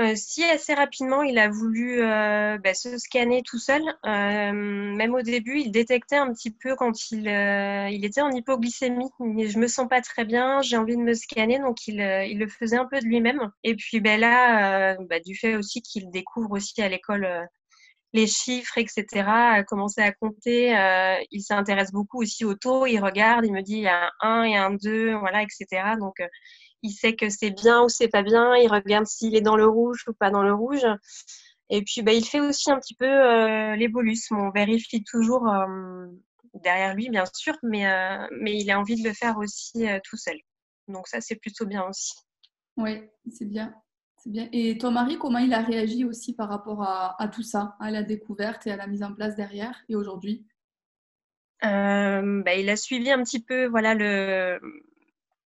Euh, 0.01 0.13
si 0.15 0.44
assez 0.44 0.74
rapidement 0.74 1.24
il 1.24 1.38
a 1.38 1.50
voulu 1.50 2.01
bah, 2.01 2.74
se 2.74 2.98
scanner 2.98 3.41
tout 3.44 3.60
seul, 3.60 3.82
même 4.03 5.13
au 5.13 5.22
début 5.22 5.60
il 5.60 5.72
détectait 5.72 6.18
un 6.18 6.32
petit 6.34 6.51
peu 6.51 6.75
quand 6.75 7.12
il, 7.12 7.27
était 8.06 8.22
en 8.22 8.32
hypoglycémie. 8.32 9.10
Mais 9.20 9.48
je 9.48 9.60
me 9.60 9.68
sens 9.68 9.88
pas 9.89 10.01
très 10.01 10.25
bien, 10.25 10.62
j'ai 10.62 10.77
envie 10.77 10.96
de 10.96 11.01
me 11.01 11.13
scanner, 11.13 11.60
donc 11.60 11.88
il, 11.88 11.98
le 11.98 12.48
faisait 12.48 12.77
un 12.77 12.86
peu 12.86 13.00
de 13.00 13.06
lui-même. 13.06 13.51
Et 13.63 13.75
puis 13.75 14.00
ben 14.00 14.20
là, 14.20 14.96
bah, 15.10 15.20
du 15.20 15.36
fait 15.36 15.56
aussi 15.56 15.82
qu'il 15.82 16.10
découvre 16.12 16.51
aussi 16.51 16.82
à 16.82 16.89
l'école 16.89 17.48
les 18.13 18.27
chiffres, 18.27 18.77
etc., 18.77 19.06
à 19.27 19.63
commencer 19.63 20.01
à 20.01 20.12
compter. 20.12 20.77
Euh, 20.77 21.15
il 21.32 21.41
s'intéresse 21.41 21.91
beaucoup 21.91 22.22
aussi 22.22 22.46
au 22.46 22.56
taux, 22.56 22.86
il 22.86 23.00
regarde, 23.00 23.46
il 23.46 23.53
me 23.53 23.62
dit 23.62 23.77
il 23.77 23.84
y 23.84 23.88
a 23.88 24.12
un 24.22 24.41
1 24.41 24.44
et 24.44 24.58
un 24.58 24.72
2, 24.72 25.15
voilà, 25.15 25.44
etc. 25.44 25.65
Donc, 26.00 26.20
euh, 26.20 26.27
il 26.81 26.91
sait 26.91 27.15
que 27.15 27.29
c'est 27.29 27.51
bien 27.51 27.83
ou 27.83 27.89
c'est 27.89 28.07
pas 28.07 28.24
bien, 28.24 28.55
il 28.55 28.67
regarde 28.67 29.05
s'il 29.05 29.36
est 29.36 29.41
dans 29.41 29.55
le 29.57 29.67
rouge 29.67 30.03
ou 30.07 30.13
pas 30.13 30.31
dans 30.31 30.43
le 30.43 30.53
rouge. 30.53 30.86
Et 31.69 31.83
puis, 31.83 32.01
bah, 32.01 32.13
il 32.13 32.25
fait 32.25 32.39
aussi 32.39 32.71
un 32.71 32.79
petit 32.79 32.95
peu 32.95 33.05
euh, 33.05 33.75
les 33.75 33.88
bolus. 33.88 34.31
On 34.31 34.50
vérifie 34.50 35.03
toujours 35.03 35.48
derrière 36.55 36.95
lui, 36.95 37.09
bien 37.09 37.25
sûr, 37.31 37.53
mais, 37.62 37.86
mais 38.41 38.59
il 38.59 38.71
a 38.71 38.79
envie 38.79 39.01
de 39.01 39.07
le 39.07 39.13
faire 39.13 39.38
aussi 39.38 39.86
tout 40.03 40.17
seul. 40.17 40.38
Donc, 40.88 41.07
ça, 41.07 41.21
c'est 41.21 41.36
plutôt 41.36 41.67
bien 41.67 41.83
aussi. 41.83 42.13
Oui, 42.77 43.01
c'est 43.31 43.45
bien. 43.45 43.74
C'est 44.24 44.31
bien. 44.31 44.50
Et 44.51 44.77
ton 44.77 44.91
mari, 44.91 45.17
comment 45.17 45.39
il 45.39 45.53
a 45.53 45.62
réagi 45.62 46.03
aussi 46.03 46.33
par 46.33 46.50
rapport 46.50 46.83
à, 46.83 47.27
tout 47.29 47.43
ça, 47.43 47.75
à 47.79 47.89
la 47.89 48.03
découverte 48.03 48.67
et 48.67 48.71
à 48.71 48.75
la 48.75 48.88
mise 48.88 49.03
en 49.03 49.13
place 49.13 49.36
derrière 49.36 49.75
et 49.88 49.95
aujourd'hui? 49.95 50.45
Euh, 51.63 52.41
bah, 52.43 52.55
Il 52.55 52.69
a 52.69 52.75
suivi 52.75 53.12
un 53.12 53.24
petit 53.24 53.41
peu 53.41 53.67
voilà, 53.67 53.93
le, 53.95 54.59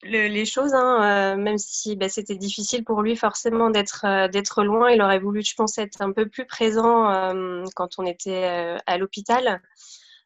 les 0.03 0.45
choses, 0.45 0.75
hein, 0.75 1.35
euh, 1.35 1.37
même 1.37 1.59
si 1.59 1.97
bah, 1.97 2.09
c'était 2.09 2.37
difficile 2.37 2.85
pour 2.85 3.03
lui 3.03 3.17
forcément 3.17 3.71
d'être 3.71 4.05
euh, 4.05 4.29
d'être 4.29 4.63
loin. 4.63 4.91
Il 4.91 5.03
aurait 5.03 5.19
voulu, 5.19 5.43
je 5.43 5.55
pense, 5.55 5.79
être 5.79 6.01
un 6.01 6.13
peu 6.13 6.29
plus 6.29 6.47
présent 6.47 7.33
quand 7.75 7.99
on 7.99 8.07
était 8.07 8.77
à 8.87 8.99
l'hôpital. 8.99 9.61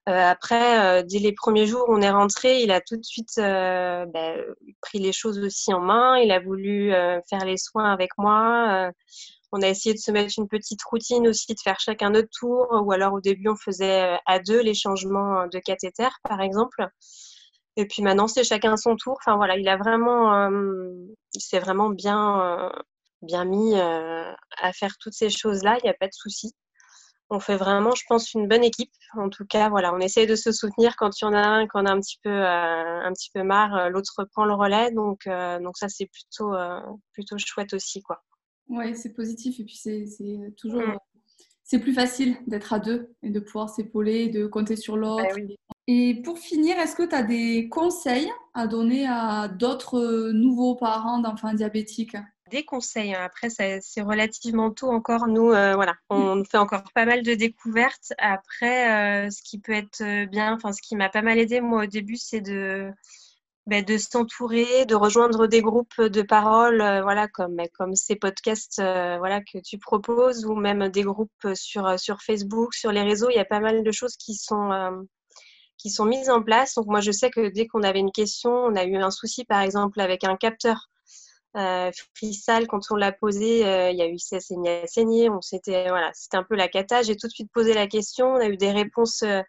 Euh, 0.09 0.13
après, 0.13 1.01
euh, 1.01 1.03
dès 1.05 1.21
les 1.21 1.33
premiers 1.33 1.67
jours, 1.67 1.85
on 1.89 2.03
est 2.03 2.11
rentré, 2.11 2.63
il 2.63 2.73
a 2.73 2.81
tout 2.81 2.97
de 2.97 3.05
suite 3.05 3.39
euh, 3.39 4.05
bah, 4.07 4.35
pris 4.81 4.99
les 4.99 5.13
choses 5.13 5.39
aussi 5.39 5.73
en 5.73 5.81
main. 5.81 6.19
Il 6.19 6.33
a 6.33 6.41
voulu 6.41 6.91
faire 7.29 7.45
les 7.45 7.57
soins 7.57 7.93
avec 7.93 8.11
moi. 8.19 8.91
on 9.53 9.63
a 9.63 9.69
essayé 9.69 9.95
de 9.95 10.01
se 10.01 10.11
mettre 10.11 10.35
une 10.39 10.49
petite 10.49 10.83
routine 10.85 11.29
aussi, 11.29 11.55
de 11.55 11.61
faire 11.63 11.79
chacun 11.81 12.11
notre 12.11 12.31
tour. 12.31 12.67
Ou 12.85 12.93
alors 12.93 13.15
au 13.15 13.21
début, 13.21 13.49
on 13.49 13.57
faisait 13.57 14.19
à 14.27 14.39
deux 14.41 14.61
les 14.63 14.75
changements 14.75 15.47
de 15.47 15.59
cathéter, 15.61 16.09
par 16.25 16.41
exemple. 16.41 16.89
Et 17.77 17.87
puis 17.87 18.03
maintenant, 18.03 18.29
c'est 18.29 18.45
chacun 18.45 18.77
son 18.77 18.97
tour. 18.97 19.17
Enfin 19.21 19.37
voilà, 19.37 19.57
il 19.57 19.69
a 19.69 19.77
vraiment, 19.77 20.49
il 21.35 21.41
s'est 21.41 21.59
vraiment 21.59 21.91
bien, 21.91 22.71
bien 23.23 23.45
mis 23.45 23.75
à 23.75 24.73
faire 24.73 24.97
toutes 25.01 25.15
ces 25.15 25.31
choses-là. 25.31 25.79
Il 25.83 25.85
n'y 25.85 25.91
a 25.91 25.95
pas 25.95 26.09
de 26.09 26.15
souci 26.15 26.55
on 27.33 27.41
fait 27.41 27.57
vraiment, 27.57 27.95
je 27.95 28.03
pense, 28.07 28.35
une 28.35 28.47
bonne 28.47 28.63
équipe. 28.63 28.93
En 29.15 29.31
tout 29.31 29.47
cas, 29.47 29.71
voilà, 29.71 29.95
on 29.95 29.99
essaye 30.01 30.27
de 30.27 30.37
se 30.37 30.53
soutenir 30.53 30.97
quand 30.97 31.21
il 31.21 31.25
y 31.25 31.29
en 31.29 31.33
a 31.33 31.41
un, 31.41 31.67
quand 31.67 31.83
on 31.83 31.87
a 31.87 31.93
un 31.93 32.01
petit 32.01 32.19
peu, 32.23 32.31
euh, 32.31 33.01
un 33.03 33.13
petit 33.13 33.31
peu 33.33 33.43
marre, 33.43 33.75
euh, 33.75 33.89
l'autre 33.89 34.13
reprend 34.19 34.45
le 34.45 34.53
relais. 34.53 34.91
Donc, 34.93 35.27
euh, 35.27 35.59
donc 35.59 35.79
ça, 35.79 35.89
c'est 35.89 36.07
plutôt, 36.07 36.53
plutôt 37.13 37.37
chouette 37.39 37.73
aussi, 37.73 38.03
quoi. 38.03 38.23
Ouais, 38.69 38.95
c'est 38.95 39.13
positif 39.13 39.59
et 39.61 39.65
puis 39.65 39.77
c'est 39.77 40.05
toujours, 40.57 40.83
mm. 40.83 40.99
c'est 41.65 41.79
plus 41.79 41.93
facile 41.93 42.37
d'être 42.47 42.73
à 42.73 42.79
deux 42.79 43.11
et 43.23 43.31
de 43.31 43.41
pouvoir 43.41 43.69
s'épauler, 43.71 44.29
de 44.29 44.47
compter 44.47 44.77
sur 44.77 44.97
l'autre. 44.97 45.25
Bah 45.25 45.72
et 45.89 46.23
pour 46.23 46.39
finir, 46.39 46.79
est-ce 46.79 46.95
que 46.95 47.03
tu 47.03 47.15
as 47.15 47.23
des 47.23 47.69
conseils 47.69 48.31
à 48.55 48.67
donner 48.67 49.07
à 49.09 49.49
d'autres 49.49 50.31
nouveaux 50.33 50.77
parents 50.77 51.19
d'enfants 51.19 51.55
diabétiques? 51.55 52.17
Des 52.51 52.65
conseils. 52.65 53.15
Hein. 53.15 53.25
Après, 53.25 53.49
c'est 53.51 54.03
relativement 54.03 54.71
tôt 54.71 54.91
encore. 54.91 55.27
Nous, 55.27 55.51
euh, 55.51 55.75
voilà, 55.75 55.95
on 56.11 56.45
fait 56.45 56.59
encore 56.59 56.85
pas 56.95 57.07
mal 57.07 57.23
de 57.23 57.35
découvertes. 57.35 58.13
Après, 58.19 59.27
euh, 59.27 59.31
ce 59.31 59.43
qui 59.43 59.59
peut 59.59 59.73
être 59.73 60.03
euh, 60.03 60.27
bien, 60.27 60.55
enfin, 60.55 60.73
ce 60.73 60.83
qui 60.83 60.95
m'a 60.95 61.09
pas 61.09 61.23
mal 61.23 61.39
aidé, 61.39 61.61
moi, 61.61 61.85
au 61.85 61.87
début, 61.87 62.17
c'est 62.17 62.43
de, 62.43 62.93
ben, 63.67 63.83
de 63.85 63.97
s'entourer, 63.99 64.85
de 64.87 64.95
rejoindre 64.95 65.47
des 65.47 65.63
groupes 65.63 66.01
de 66.01 66.23
parole, 66.23 66.77
voilà, 67.03 67.27
comme, 67.27 67.57
ben, 67.57 67.69
comme 67.73 67.97
ces 67.97 68.17
podcasts 68.17 68.81
voilà, 68.81 69.41
que 69.41 69.59
tu 69.59 69.79
proposes, 69.79 70.45
ou 70.45 70.55
même 70.55 70.91
des 70.91 71.03
groupes 71.03 71.55
sur, 71.55 71.99
sur 71.99 72.21
Facebook, 72.21 72.75
sur 72.75 72.93
les 72.93 73.03
réseaux. 73.03 73.31
Il 73.31 73.37
y 73.37 73.41
a 73.41 73.45
pas 73.45 73.61
mal 73.61 73.83
de 73.83 73.93
choses 73.93 74.17
qui 74.17 74.35
sont 74.35 74.71
qui 75.83 75.91
sont 75.91 76.05
mises 76.05 76.31
en 76.31 76.43
place. 76.43 76.75
Donc 76.75 76.87
moi, 76.87 77.01
je 77.01 77.11
sais 77.11 77.31
que 77.31 77.49
dès 77.49 77.67
qu'on 77.67 77.83
avait 77.83 77.99
une 77.99 78.13
question, 78.13 78.53
on 78.53 78.77
a 78.77 78.85
eu 78.85 78.97
un 78.97 79.11
souci, 79.11 79.45
par 79.45 79.61
exemple, 79.61 80.01
avec 80.01 80.25
un 80.25 80.37
capteur 80.37 80.89
euh, 81.57 81.91
quand 82.69 82.81
on 82.91 82.97
l'a 82.97 83.13
posé, 83.13 83.67
euh, 83.67 83.91
il 83.91 83.99
y 83.99 84.03
a 84.03 84.09
eu 84.09 84.19
ça 84.19 84.41
saigné, 84.41 84.87
saigné. 84.87 85.29
On 85.29 85.41
s'était, 85.41 85.89
voilà, 85.89 86.11
c'était 86.15 86.37
un 86.37 86.45
peu 86.45 86.55
la 86.55 86.69
cata. 86.69 87.03
J'ai 87.03 87.17
tout 87.17 87.27
de 87.27 87.33
suite 87.33 87.51
posé 87.53 87.75
la 87.75 87.87
question. 87.87 88.29
On 88.29 88.41
a 88.41 88.47
eu 88.49 88.57
des 88.57 88.71
réponses 88.71 89.23
euh, 89.23 89.43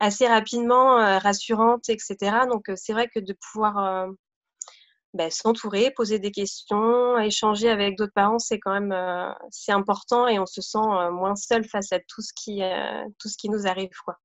assez 0.00 0.26
rapidement, 0.26 0.98
euh, 0.98 1.18
rassurantes, 1.18 1.88
etc. 1.88 2.16
Donc 2.50 2.70
c'est 2.76 2.92
vrai 2.92 3.08
que 3.08 3.20
de 3.20 3.34
pouvoir 3.52 4.08
ben, 5.14 5.30
s'entourer, 5.30 5.92
poser 5.96 6.18
des 6.18 6.30
questions, 6.30 7.18
échanger 7.18 7.70
avec 7.70 7.96
d'autres 7.96 8.12
parents, 8.14 8.38
c'est 8.38 8.58
quand 8.58 8.72
même 8.72 8.92
important 9.68 10.28
et 10.28 10.38
on 10.38 10.46
se 10.46 10.62
sent 10.62 10.78
moins 11.12 11.36
seul 11.36 11.64
face 11.64 11.92
à 11.92 12.00
tout 12.00 12.22
ce 12.22 12.32
qui 12.34 12.62
tout 13.18 13.28
ce 13.28 13.36
qui 13.36 13.50
nous 13.50 13.66
arrive, 13.66 13.90
quoi. 14.04 14.16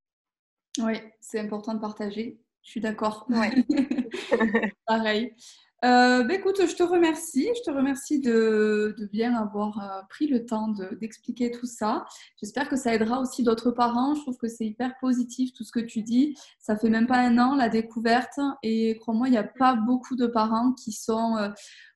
Oui, 0.79 0.99
c'est 1.19 1.39
important 1.39 1.73
de 1.73 1.79
partager. 1.79 2.39
Je 2.63 2.71
suis 2.71 2.81
d'accord. 2.81 3.27
Ouais. 3.29 3.63
Pareil. 4.87 5.35
Euh, 5.83 6.23
bah, 6.23 6.33
écoute, 6.33 6.59
je 6.65 6.75
te 6.75 6.81
remercie. 6.81 7.47
Je 7.55 7.61
te 7.61 7.75
remercie 7.75 8.19
de, 8.19 8.95
bien 9.11 9.35
avoir 9.35 9.79
euh, 9.79 10.01
pris 10.09 10.25
le 10.27 10.45
temps 10.45 10.69
d'expliquer 10.99 11.51
tout 11.51 11.67
ça. 11.67 12.05
J'espère 12.41 12.69
que 12.69 12.75
ça 12.75 12.93
aidera 12.95 13.19
aussi 13.19 13.43
d'autres 13.43 13.69
parents. 13.71 14.15
Je 14.15 14.21
trouve 14.21 14.37
que 14.37 14.47
c'est 14.47 14.65
hyper 14.65 14.97
positif 14.99 15.53
tout 15.53 15.63
ce 15.63 15.71
que 15.71 15.79
tu 15.79 16.01
dis. 16.01 16.35
Ça 16.59 16.75
fait 16.75 16.89
même 16.89 17.05
pas 17.05 17.19
un 17.19 17.37
an 17.37 17.55
la 17.55 17.69
découverte 17.69 18.39
et 18.63 18.97
crois-moi, 18.97 19.27
il 19.27 19.31
n'y 19.31 19.37
a 19.37 19.43
pas 19.43 19.75
beaucoup 19.75 20.15
de 20.15 20.25
parents 20.25 20.73
qui 20.73 20.91
sont 20.91 21.37
euh, 21.37 21.49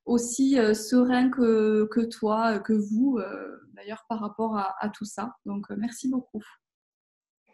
aussi 0.06 0.58
sereins 0.74 1.30
que, 1.30 1.88
que, 1.92 2.02
toi, 2.02 2.60
que 2.60 2.74
vous, 2.74 3.20
d'ailleurs, 3.76 4.06
par 4.10 4.20
rapport 4.20 4.58
à, 4.58 4.76
à, 4.80 4.90
tout 4.90 5.06
ça. 5.06 5.36
Donc, 5.46 5.70
merci 5.78 6.10
beaucoup. 6.10 6.42